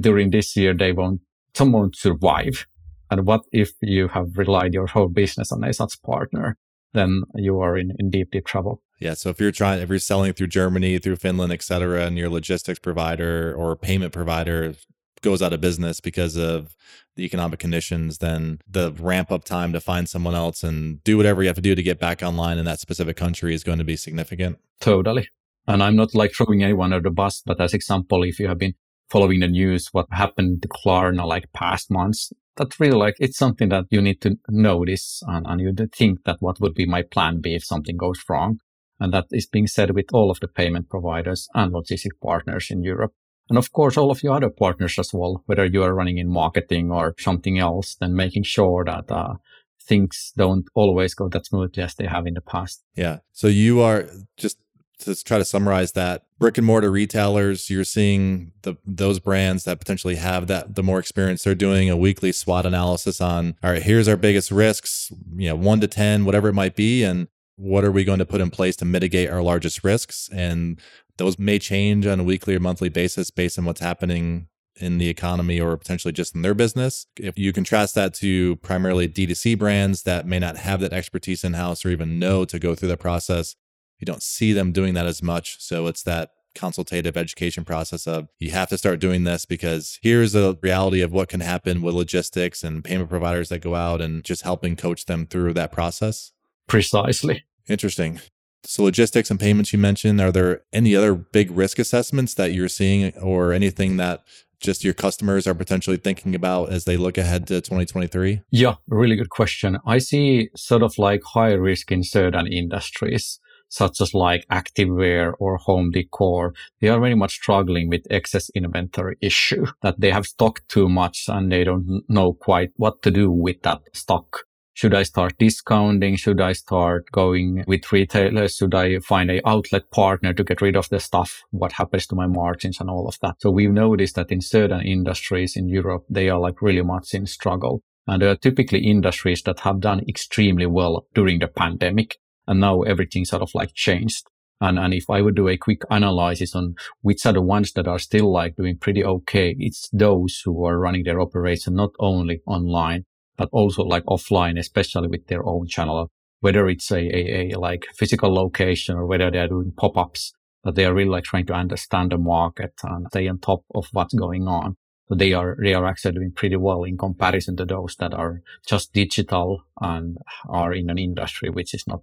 during 0.00 0.30
this 0.30 0.56
year, 0.56 0.74
they 0.74 0.92
won't, 0.92 1.20
some 1.54 1.72
won't 1.72 1.96
survive. 1.96 2.66
And 3.10 3.26
what 3.26 3.42
if 3.52 3.70
you 3.80 4.08
have 4.08 4.36
relied 4.36 4.74
your 4.74 4.86
whole 4.86 5.08
business 5.08 5.50
on 5.52 5.64
a 5.64 5.72
such 5.72 6.02
partner? 6.02 6.56
Then 6.92 7.22
you 7.34 7.60
are 7.60 7.78
in, 7.78 7.92
in 7.98 8.10
deep, 8.10 8.30
deep 8.30 8.46
trouble. 8.46 8.82
Yeah. 9.00 9.14
So 9.14 9.30
if 9.30 9.40
you're 9.40 9.52
trying, 9.52 9.80
if 9.80 9.88
you're 9.88 9.98
selling 9.98 10.32
through 10.32 10.48
Germany, 10.48 10.98
through 10.98 11.16
Finland, 11.16 11.52
et 11.52 11.62
cetera, 11.62 12.04
and 12.04 12.18
your 12.18 12.28
logistics 12.28 12.78
provider 12.78 13.54
or 13.54 13.76
payment 13.76 14.12
provider 14.12 14.74
goes 15.20 15.40
out 15.40 15.52
of 15.52 15.60
business 15.60 16.00
because 16.00 16.36
of 16.36 16.76
the 17.18 17.24
economic 17.24 17.58
conditions, 17.58 18.18
then 18.18 18.60
the 18.66 18.92
ramp 18.92 19.30
up 19.30 19.44
time 19.44 19.72
to 19.72 19.80
find 19.80 20.08
someone 20.08 20.34
else 20.34 20.62
and 20.62 21.02
do 21.04 21.16
whatever 21.16 21.42
you 21.42 21.48
have 21.48 21.56
to 21.56 21.62
do 21.62 21.74
to 21.74 21.82
get 21.82 21.98
back 21.98 22.22
online 22.22 22.56
in 22.58 22.64
that 22.64 22.80
specific 22.80 23.16
country 23.16 23.52
is 23.52 23.64
going 23.64 23.78
to 23.78 23.84
be 23.84 23.96
significant. 23.96 24.58
Totally. 24.80 25.28
And 25.66 25.82
I'm 25.82 25.96
not 25.96 26.14
like 26.14 26.32
throwing 26.32 26.62
anyone 26.62 26.92
under 26.92 27.08
the 27.08 27.14
bus, 27.14 27.42
but 27.44 27.60
as 27.60 27.74
example, 27.74 28.22
if 28.22 28.38
you 28.38 28.48
have 28.48 28.58
been 28.58 28.74
following 29.10 29.40
the 29.40 29.48
news, 29.48 29.88
what 29.92 30.06
happened 30.12 30.62
to 30.62 30.68
Klarna 30.68 31.26
like 31.26 31.52
past 31.52 31.90
months, 31.90 32.32
that's 32.56 32.78
really 32.80 32.96
like, 32.96 33.16
it's 33.18 33.36
something 33.36 33.68
that 33.68 33.86
you 33.90 34.00
need 34.00 34.20
to 34.20 34.36
notice 34.48 35.20
and, 35.26 35.44
and 35.46 35.60
you 35.60 35.74
think 35.94 36.24
that 36.24 36.36
what 36.40 36.60
would 36.60 36.74
be 36.74 36.86
my 36.86 37.02
plan 37.02 37.40
B 37.40 37.54
if 37.54 37.64
something 37.64 37.96
goes 37.96 38.22
wrong. 38.28 38.58
And 39.00 39.12
that 39.12 39.26
is 39.30 39.46
being 39.46 39.66
said 39.66 39.90
with 39.90 40.06
all 40.12 40.30
of 40.30 40.40
the 40.40 40.48
payment 40.48 40.88
providers 40.88 41.48
and 41.54 41.72
logistic 41.72 42.20
partners 42.22 42.68
in 42.70 42.82
Europe. 42.82 43.12
And 43.48 43.58
of 43.58 43.72
course, 43.72 43.96
all 43.96 44.10
of 44.10 44.22
your 44.22 44.34
other 44.34 44.50
partners 44.50 44.98
as 44.98 45.12
well, 45.12 45.42
whether 45.46 45.64
you 45.64 45.82
are 45.82 45.94
running 45.94 46.18
in 46.18 46.28
marketing 46.28 46.90
or 46.90 47.14
something 47.18 47.58
else, 47.58 47.94
then 47.94 48.14
making 48.14 48.42
sure 48.42 48.84
that 48.84 49.10
uh, 49.10 49.34
things 49.80 50.32
don't 50.36 50.66
always 50.74 51.14
go 51.14 51.28
that 51.28 51.46
smoothly 51.46 51.82
as 51.82 51.94
they 51.94 52.06
have 52.06 52.26
in 52.26 52.34
the 52.34 52.40
past. 52.40 52.84
Yeah. 52.94 53.18
So 53.32 53.48
you 53.48 53.80
are 53.80 54.06
just 54.36 54.58
to 55.00 55.24
try 55.24 55.38
to 55.38 55.44
summarize 55.44 55.92
that 55.92 56.24
brick 56.38 56.58
and 56.58 56.66
mortar 56.66 56.90
retailers 56.90 57.70
you're 57.70 57.84
seeing 57.84 58.52
the 58.62 58.76
those 58.84 59.20
brands 59.20 59.64
that 59.64 59.78
potentially 59.78 60.16
have 60.16 60.48
that 60.48 60.74
the 60.74 60.82
more 60.82 60.98
experience 60.98 61.44
they're 61.44 61.54
doing 61.54 61.88
a 61.88 61.96
weekly 61.96 62.32
SWOT 62.32 62.66
analysis 62.66 63.20
on 63.20 63.54
all 63.62 63.70
right 63.70 63.82
here's 63.82 64.08
our 64.08 64.16
biggest 64.16 64.50
risks 64.50 65.12
you 65.36 65.48
know 65.48 65.54
1 65.54 65.80
to 65.80 65.86
10 65.86 66.24
whatever 66.24 66.48
it 66.48 66.54
might 66.54 66.74
be 66.74 67.04
and 67.04 67.28
what 67.58 67.84
are 67.84 67.90
we 67.90 68.04
going 68.04 68.20
to 68.20 68.24
put 68.24 68.40
in 68.40 68.50
place 68.50 68.76
to 68.76 68.84
mitigate 68.84 69.28
our 69.28 69.42
largest 69.42 69.82
risks 69.82 70.30
and 70.32 70.80
those 71.16 71.38
may 71.38 71.58
change 71.58 72.06
on 72.06 72.20
a 72.20 72.24
weekly 72.24 72.54
or 72.54 72.60
monthly 72.60 72.88
basis 72.88 73.30
based 73.30 73.58
on 73.58 73.64
what's 73.64 73.80
happening 73.80 74.46
in 74.76 74.98
the 74.98 75.08
economy 75.08 75.60
or 75.60 75.76
potentially 75.76 76.12
just 76.12 76.36
in 76.36 76.42
their 76.42 76.54
business. 76.54 77.06
If 77.18 77.36
you 77.36 77.52
contrast 77.52 77.96
that 77.96 78.14
to 78.14 78.54
primarily 78.56 79.08
D2C 79.08 79.58
brands 79.58 80.04
that 80.04 80.24
may 80.24 80.38
not 80.38 80.56
have 80.56 80.78
that 80.80 80.92
expertise 80.92 81.42
in 81.42 81.54
house 81.54 81.84
or 81.84 81.90
even 81.90 82.20
know 82.20 82.44
to 82.44 82.60
go 82.60 82.76
through 82.76 82.90
that 82.90 83.00
process, 83.00 83.56
you 83.98 84.04
don't 84.04 84.22
see 84.22 84.52
them 84.52 84.70
doing 84.70 84.94
that 84.94 85.06
as 85.06 85.20
much. 85.20 85.56
So 85.58 85.88
it's 85.88 86.04
that 86.04 86.30
consultative 86.54 87.16
education 87.16 87.64
process 87.64 88.06
of 88.06 88.28
you 88.38 88.50
have 88.52 88.68
to 88.68 88.78
start 88.78 89.00
doing 89.00 89.24
this 89.24 89.44
because 89.44 89.98
here's 90.02 90.34
a 90.34 90.56
reality 90.62 91.00
of 91.00 91.12
what 91.12 91.28
can 91.28 91.40
happen 91.40 91.82
with 91.82 91.94
logistics 91.94 92.62
and 92.62 92.84
payment 92.84 93.10
providers 93.10 93.48
that 93.48 93.60
go 93.60 93.74
out 93.74 94.00
and 94.00 94.24
just 94.24 94.42
helping 94.42 94.76
coach 94.76 95.06
them 95.06 95.26
through 95.26 95.54
that 95.54 95.72
process. 95.72 96.32
Precisely. 96.68 97.44
Interesting. 97.68 98.20
So, 98.64 98.82
logistics 98.82 99.30
and 99.30 99.38
payments 99.38 99.72
you 99.72 99.78
mentioned, 99.78 100.20
are 100.20 100.32
there 100.32 100.62
any 100.72 100.96
other 100.96 101.14
big 101.14 101.50
risk 101.50 101.78
assessments 101.78 102.34
that 102.34 102.52
you're 102.52 102.68
seeing 102.68 103.16
or 103.18 103.52
anything 103.52 103.96
that 103.98 104.24
just 104.60 104.82
your 104.82 104.94
customers 104.94 105.46
are 105.46 105.54
potentially 105.54 105.96
thinking 105.96 106.34
about 106.34 106.70
as 106.70 106.84
they 106.84 106.96
look 106.96 107.16
ahead 107.16 107.46
to 107.46 107.60
2023? 107.60 108.42
Yeah, 108.50 108.74
really 108.88 109.16
good 109.16 109.30
question. 109.30 109.78
I 109.86 109.98
see 109.98 110.50
sort 110.56 110.82
of 110.82 110.98
like 110.98 111.22
high 111.24 111.52
risk 111.52 111.92
in 111.92 112.02
certain 112.02 112.46
industries 112.46 113.38
such 113.68 114.00
as 114.00 114.14
like 114.14 114.46
activewear 114.50 115.34
or 115.38 115.58
home 115.58 115.90
decor, 115.90 116.54
they 116.80 116.88
are 116.88 117.00
very 117.00 117.14
much 117.14 117.34
struggling 117.34 117.88
with 117.88 118.06
excess 118.10 118.50
inventory 118.54 119.16
issue 119.20 119.66
that 119.82 120.00
they 120.00 120.10
have 120.10 120.26
stocked 120.26 120.68
too 120.68 120.88
much 120.88 121.26
and 121.28 121.52
they 121.52 121.64
don't 121.64 122.02
know 122.08 122.32
quite 122.32 122.70
what 122.76 123.02
to 123.02 123.10
do 123.10 123.30
with 123.30 123.60
that 123.62 123.80
stock. 123.92 124.44
Should 124.78 124.94
I 124.94 125.02
start 125.02 125.36
discounting? 125.38 126.14
Should 126.14 126.40
I 126.40 126.52
start 126.52 127.10
going 127.10 127.64
with 127.66 127.90
retailers? 127.90 128.54
Should 128.54 128.76
I 128.76 129.00
find 129.00 129.28
a 129.28 129.40
outlet 129.44 129.90
partner 129.90 130.32
to 130.32 130.44
get 130.44 130.62
rid 130.62 130.76
of 130.76 130.88
the 130.88 131.00
stuff? 131.00 131.42
What 131.50 131.72
happens 131.72 132.06
to 132.06 132.14
my 132.14 132.28
margins 132.28 132.78
and 132.78 132.88
all 132.88 133.08
of 133.08 133.18
that? 133.20 133.40
So 133.40 133.50
we've 133.50 133.72
noticed 133.72 134.14
that 134.14 134.30
in 134.30 134.40
certain 134.40 134.82
industries 134.82 135.56
in 135.56 135.68
Europe, 135.68 136.04
they 136.08 136.28
are 136.28 136.38
like 136.38 136.62
really 136.62 136.82
much 136.82 137.12
in 137.12 137.26
struggle. 137.26 137.82
And 138.06 138.22
there 138.22 138.30
are 138.30 138.36
typically 138.36 138.86
industries 138.86 139.42
that 139.42 139.58
have 139.58 139.80
done 139.80 140.04
extremely 140.08 140.66
well 140.66 141.08
during 141.12 141.40
the 141.40 141.48
pandemic. 141.48 142.16
And 142.46 142.60
now 142.60 142.82
everything 142.82 143.24
sort 143.24 143.42
of 143.42 143.50
like 143.56 143.74
changed. 143.74 144.28
And, 144.60 144.78
and 144.78 144.94
if 144.94 145.10
I 145.10 145.22
would 145.22 145.34
do 145.34 145.48
a 145.48 145.56
quick 145.56 145.82
analysis 145.90 146.54
on 146.54 146.76
which 147.02 147.26
are 147.26 147.32
the 147.32 147.42
ones 147.42 147.72
that 147.72 147.88
are 147.88 147.98
still 147.98 148.32
like 148.32 148.54
doing 148.54 148.78
pretty 148.78 149.02
okay, 149.04 149.56
it's 149.58 149.88
those 149.92 150.40
who 150.44 150.64
are 150.64 150.78
running 150.78 151.02
their 151.02 151.20
operation 151.20 151.74
not 151.74 151.90
only 151.98 152.42
online, 152.46 153.06
but 153.38 153.48
also 153.52 153.84
like 153.84 154.04
offline, 154.04 154.58
especially 154.58 155.08
with 155.08 155.26
their 155.28 155.46
own 155.46 155.66
channel, 155.66 156.10
whether 156.40 156.68
it's 156.68 156.90
a, 156.90 156.98
a, 156.98 157.52
a 157.52 157.58
like 157.58 157.86
physical 157.96 158.34
location 158.34 158.96
or 158.96 159.06
whether 159.06 159.30
they're 159.30 159.48
doing 159.48 159.72
pop-ups, 159.76 160.34
but 160.62 160.74
they 160.74 160.84
are 160.84 160.92
really 160.92 161.08
like 161.08 161.24
trying 161.24 161.46
to 161.46 161.54
understand 161.54 162.10
the 162.10 162.18
market 162.18 162.74
and 162.82 163.06
stay 163.10 163.28
on 163.28 163.38
top 163.38 163.64
of 163.74 163.86
what's 163.92 164.12
going 164.12 164.46
on. 164.46 164.76
So 165.08 165.14
they 165.14 165.32
are, 165.32 165.56
they 165.62 165.72
are 165.72 165.86
actually 165.86 166.12
doing 166.12 166.32
pretty 166.32 166.56
well 166.56 166.84
in 166.84 166.98
comparison 166.98 167.56
to 167.56 167.64
those 167.64 167.96
that 167.98 168.12
are 168.12 168.42
just 168.66 168.92
digital 168.92 169.62
and 169.80 170.18
are 170.48 170.74
in 170.74 170.90
an 170.90 170.98
industry 170.98 171.48
which 171.48 171.72
is 171.72 171.86
not 171.86 172.02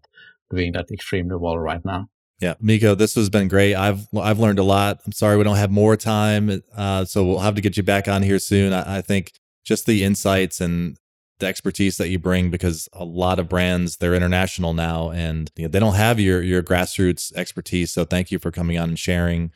doing 0.49 0.71
that 0.71 0.89
extremely 0.89 1.35
well 1.35 1.59
right 1.59 1.83
now. 1.85 2.07
Yeah, 2.41 2.55
Mikko, 2.59 2.95
this 2.95 3.15
has 3.15 3.29
been 3.29 3.47
great. 3.47 3.75
I've 3.75 4.07
I've 4.13 4.39
learned 4.39 4.59
a 4.59 4.63
lot. 4.63 4.99
I'm 5.05 5.13
sorry 5.13 5.37
we 5.37 5.45
don't 5.45 5.55
have 5.55 5.71
more 5.71 5.95
time, 5.95 6.61
uh, 6.75 7.05
so 7.05 7.23
we'll 7.23 7.39
have 7.39 7.55
to 7.55 7.61
get 7.61 7.77
you 7.77 7.83
back 7.83 8.09
on 8.09 8.23
here 8.23 8.39
soon. 8.39 8.73
I, 8.73 8.97
I, 8.97 9.01
think 9.01 9.31
just 9.63 9.85
the 9.85 10.03
insights 10.03 10.59
and 10.59 10.97
the 11.39 11.47
expertise 11.47 11.97
that 11.97 12.09
you 12.09 12.19
bring, 12.19 12.49
because 12.49 12.87
a 12.93 13.03
lot 13.03 13.39
of 13.39 13.49
brands 13.49 13.97
they're 13.97 14.13
international 14.13 14.73
now, 14.73 15.09
and 15.09 15.51
you 15.55 15.63
know, 15.63 15.69
they 15.69 15.79
don't 15.79 15.95
have 15.95 16.19
your 16.19 16.41
your 16.41 16.63
grassroots 16.63 17.33
expertise. 17.35 17.91
So 17.91 18.05
thank 18.05 18.31
you 18.31 18.39
for 18.39 18.51
coming 18.51 18.77
on 18.77 18.89
and 18.89 18.99
sharing. 18.99 19.51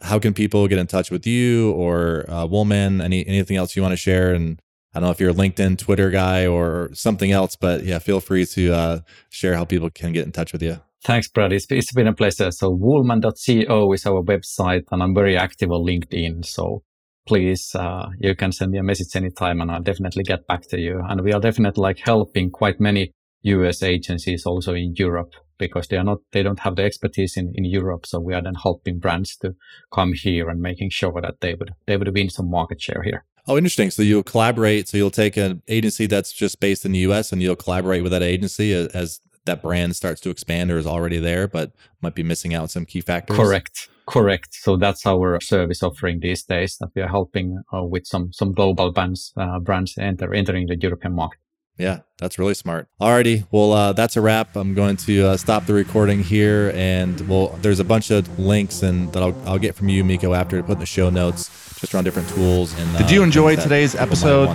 How 0.00 0.18
can 0.18 0.32
people 0.32 0.68
get 0.68 0.78
in 0.78 0.86
touch 0.86 1.10
with 1.10 1.26
you 1.26 1.72
or 1.72 2.24
uh, 2.30 2.46
Woolman? 2.46 3.00
Any 3.00 3.26
anything 3.26 3.56
else 3.56 3.74
you 3.74 3.82
want 3.82 3.92
to 3.92 3.96
share? 3.96 4.32
And 4.32 4.60
I 4.94 5.00
don't 5.00 5.08
know 5.08 5.12
if 5.12 5.20
you're 5.20 5.30
a 5.30 5.34
LinkedIn, 5.34 5.78
Twitter 5.78 6.10
guy 6.10 6.46
or 6.46 6.90
something 6.94 7.30
else, 7.30 7.56
but 7.56 7.84
yeah, 7.84 7.98
feel 7.98 8.20
free 8.20 8.46
to 8.46 8.72
uh, 8.72 9.00
share 9.28 9.54
how 9.54 9.64
people 9.64 9.90
can 9.90 10.12
get 10.12 10.24
in 10.24 10.32
touch 10.32 10.52
with 10.52 10.62
you. 10.62 10.80
Thanks, 11.04 11.28
Brad. 11.28 11.52
It's, 11.52 11.66
it's 11.70 11.92
been 11.92 12.08
a 12.08 12.12
pleasure. 12.12 12.50
So 12.50 12.70
woolman.co 12.70 13.92
is 13.92 14.06
our 14.06 14.22
website 14.22 14.84
and 14.90 15.02
I'm 15.02 15.14
very 15.14 15.36
active 15.36 15.70
on 15.70 15.82
LinkedIn. 15.82 16.44
So 16.44 16.82
please, 17.28 17.74
uh, 17.74 18.08
you 18.18 18.34
can 18.34 18.52
send 18.52 18.72
me 18.72 18.78
a 18.78 18.82
message 18.82 19.14
anytime 19.14 19.60
and 19.60 19.70
I'll 19.70 19.82
definitely 19.82 20.24
get 20.24 20.46
back 20.46 20.62
to 20.68 20.80
you. 20.80 21.00
And 21.08 21.20
we 21.20 21.32
are 21.32 21.40
definitely 21.40 21.82
like 21.82 21.98
helping 21.98 22.50
quite 22.50 22.80
many 22.80 23.12
US 23.42 23.82
agencies 23.82 24.46
also 24.46 24.74
in 24.74 24.94
Europe 24.96 25.34
because 25.58 25.88
they 25.88 25.98
are 25.98 26.04
not, 26.04 26.18
they 26.32 26.42
don't 26.42 26.60
have 26.60 26.76
the 26.76 26.84
expertise 26.84 27.36
in, 27.36 27.52
in 27.54 27.64
Europe. 27.64 28.06
So 28.06 28.18
we 28.18 28.32
are 28.32 28.42
then 28.42 28.54
helping 28.54 28.98
brands 28.98 29.36
to 29.42 29.54
come 29.92 30.14
here 30.14 30.48
and 30.48 30.60
making 30.60 30.90
sure 30.90 31.20
that 31.20 31.40
they 31.40 31.54
would, 31.54 31.74
they 31.86 31.96
would 31.98 32.12
win 32.14 32.30
some 32.30 32.50
market 32.50 32.80
share 32.80 33.02
here. 33.02 33.24
Oh, 33.46 33.56
interesting. 33.56 33.90
So 33.90 34.02
you'll 34.02 34.22
collaborate. 34.22 34.88
So 34.88 34.96
you'll 34.96 35.10
take 35.10 35.36
an 35.36 35.62
agency 35.68 36.06
that's 36.06 36.32
just 36.32 36.60
based 36.60 36.86
in 36.86 36.92
the 36.92 36.98
U.S. 37.00 37.30
and 37.30 37.42
you'll 37.42 37.56
collaborate 37.56 38.02
with 38.02 38.12
that 38.12 38.22
agency 38.22 38.72
as, 38.72 38.88
as 38.88 39.20
that 39.44 39.62
brand 39.62 39.96
starts 39.96 40.20
to 40.22 40.30
expand 40.30 40.70
or 40.70 40.78
is 40.78 40.86
already 40.86 41.18
there, 41.18 41.46
but 41.46 41.72
might 42.00 42.14
be 42.14 42.22
missing 42.22 42.54
out 42.54 42.70
some 42.70 42.86
key 42.86 43.00
factors. 43.00 43.36
Correct. 43.36 43.88
Correct. 44.08 44.54
So 44.54 44.76
that's 44.76 45.04
our 45.06 45.38
service 45.40 45.82
offering 45.82 46.20
these 46.20 46.42
days 46.42 46.78
that 46.78 46.88
we 46.94 47.02
are 47.02 47.08
helping 47.08 47.62
uh, 47.74 47.84
with 47.84 48.06
some 48.06 48.32
some 48.32 48.52
global 48.52 48.90
brands 48.90 49.32
uh, 49.36 49.58
brands 49.60 49.98
enter 49.98 50.32
entering 50.34 50.66
the 50.66 50.76
European 50.76 51.14
market. 51.14 51.38
Yeah, 51.76 52.00
that's 52.16 52.40
really 52.40 52.54
smart. 52.54 52.88
Alrighty, 53.00 53.46
well, 53.52 53.72
uh, 53.72 53.92
that's 53.92 54.16
a 54.16 54.20
wrap. 54.20 54.56
I'm 54.56 54.74
going 54.74 54.96
to 54.96 55.28
uh, 55.28 55.36
stop 55.36 55.66
the 55.66 55.74
recording 55.74 56.24
here, 56.24 56.72
and 56.74 57.20
well, 57.28 57.56
there's 57.62 57.78
a 57.78 57.84
bunch 57.84 58.10
of 58.10 58.38
links 58.38 58.82
and 58.82 59.12
that 59.12 59.22
I'll, 59.22 59.36
I'll 59.46 59.60
get 59.60 59.76
from 59.76 59.88
you, 59.88 60.02
Mikko, 60.02 60.34
after 60.34 60.56
to 60.56 60.62
put 60.64 60.72
in 60.72 60.78
the 60.80 60.86
show 60.86 61.08
notes, 61.08 61.50
just 61.78 61.94
around 61.94 62.02
different 62.02 62.28
tools. 62.30 62.76
And 62.76 62.98
did 62.98 63.12
you 63.12 63.20
uh, 63.20 63.24
enjoy 63.24 63.54
today's 63.54 63.94
episode? 63.94 64.48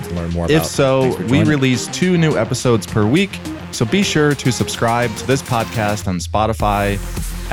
If 0.51 0.65
so, 0.65 1.15
we 1.27 1.45
release 1.45 1.87
two 1.87 2.17
new 2.17 2.37
episodes 2.37 2.85
per 2.85 3.05
week, 3.05 3.39
so 3.71 3.85
be 3.85 4.03
sure 4.03 4.35
to 4.35 4.51
subscribe 4.51 5.15
to 5.15 5.25
this 5.25 5.41
podcast 5.41 6.09
on 6.09 6.17
Spotify, 6.17 6.97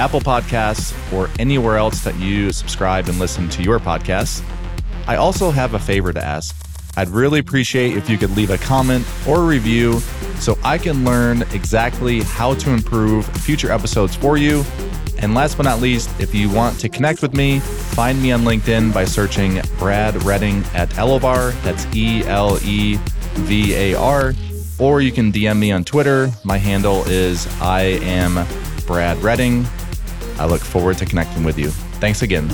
Apple 0.01 0.21
Podcasts, 0.21 0.95
or 1.13 1.29
anywhere 1.39 1.77
else 1.77 2.03
that 2.05 2.19
you 2.19 2.53
subscribe 2.53 3.09
and 3.11 3.19
listen 3.19 3.51
to 3.51 3.63
your 3.63 3.79
podcasts. 3.79 4.43
I 5.07 5.17
also 5.17 5.51
have 5.51 5.75
a 5.75 5.79
favor 5.79 6.11
to 6.11 6.25
ask. 6.25 6.57
I'd 6.97 7.09
really 7.09 7.39
appreciate 7.39 7.99
if 7.99 8.09
you 8.09 8.17
could 8.17 8.35
leave 8.35 8.49
a 8.49 8.57
comment 8.57 9.07
or 9.29 9.43
a 9.43 9.47
review 9.47 10.01
so 10.39 10.59
I 10.65 10.79
can 10.79 11.05
learn 11.05 11.43
exactly 11.53 12.23
how 12.23 12.55
to 12.55 12.71
improve 12.71 13.27
future 13.27 13.71
episodes 13.71 14.17
for 14.17 14.39
you. 14.39 14.65
And 15.19 15.35
last 15.35 15.59
but 15.59 15.65
not 15.65 15.81
least, 15.81 16.09
if 16.19 16.35
you 16.35 16.49
want 16.49 16.81
to 16.81 16.89
connect 16.89 17.21
with 17.21 17.35
me, 17.35 17.59
find 17.61 18.23
me 18.23 18.33
on 18.33 18.41
LinkedIn 18.41 18.95
by 18.95 19.05
searching 19.05 19.61
Brad 19.79 20.23
Redding 20.23 20.65
at 20.73 20.89
Elevar. 20.91 21.53
That's 21.63 21.87
E 21.95 22.25
L 22.25 22.59
E 22.65 22.99
V 23.35 23.75
A 23.75 23.95
R. 23.97 24.33
Or 24.79 25.03
you 25.03 25.13
can 25.13 25.31
DM 25.31 25.59
me 25.59 25.73
on 25.73 25.85
Twitter. 25.85 26.31
My 26.43 26.57
handle 26.57 27.05
is 27.07 27.47
I 27.61 27.83
am 28.01 28.47
Brad 28.87 29.19
Redding. 29.19 29.67
I 30.41 30.47
look 30.47 30.63
forward 30.63 30.97
to 30.99 31.05
connecting 31.05 31.45
with 31.45 31.59
you. 31.59 31.69
Thanks 32.01 32.23
again. 32.23 32.49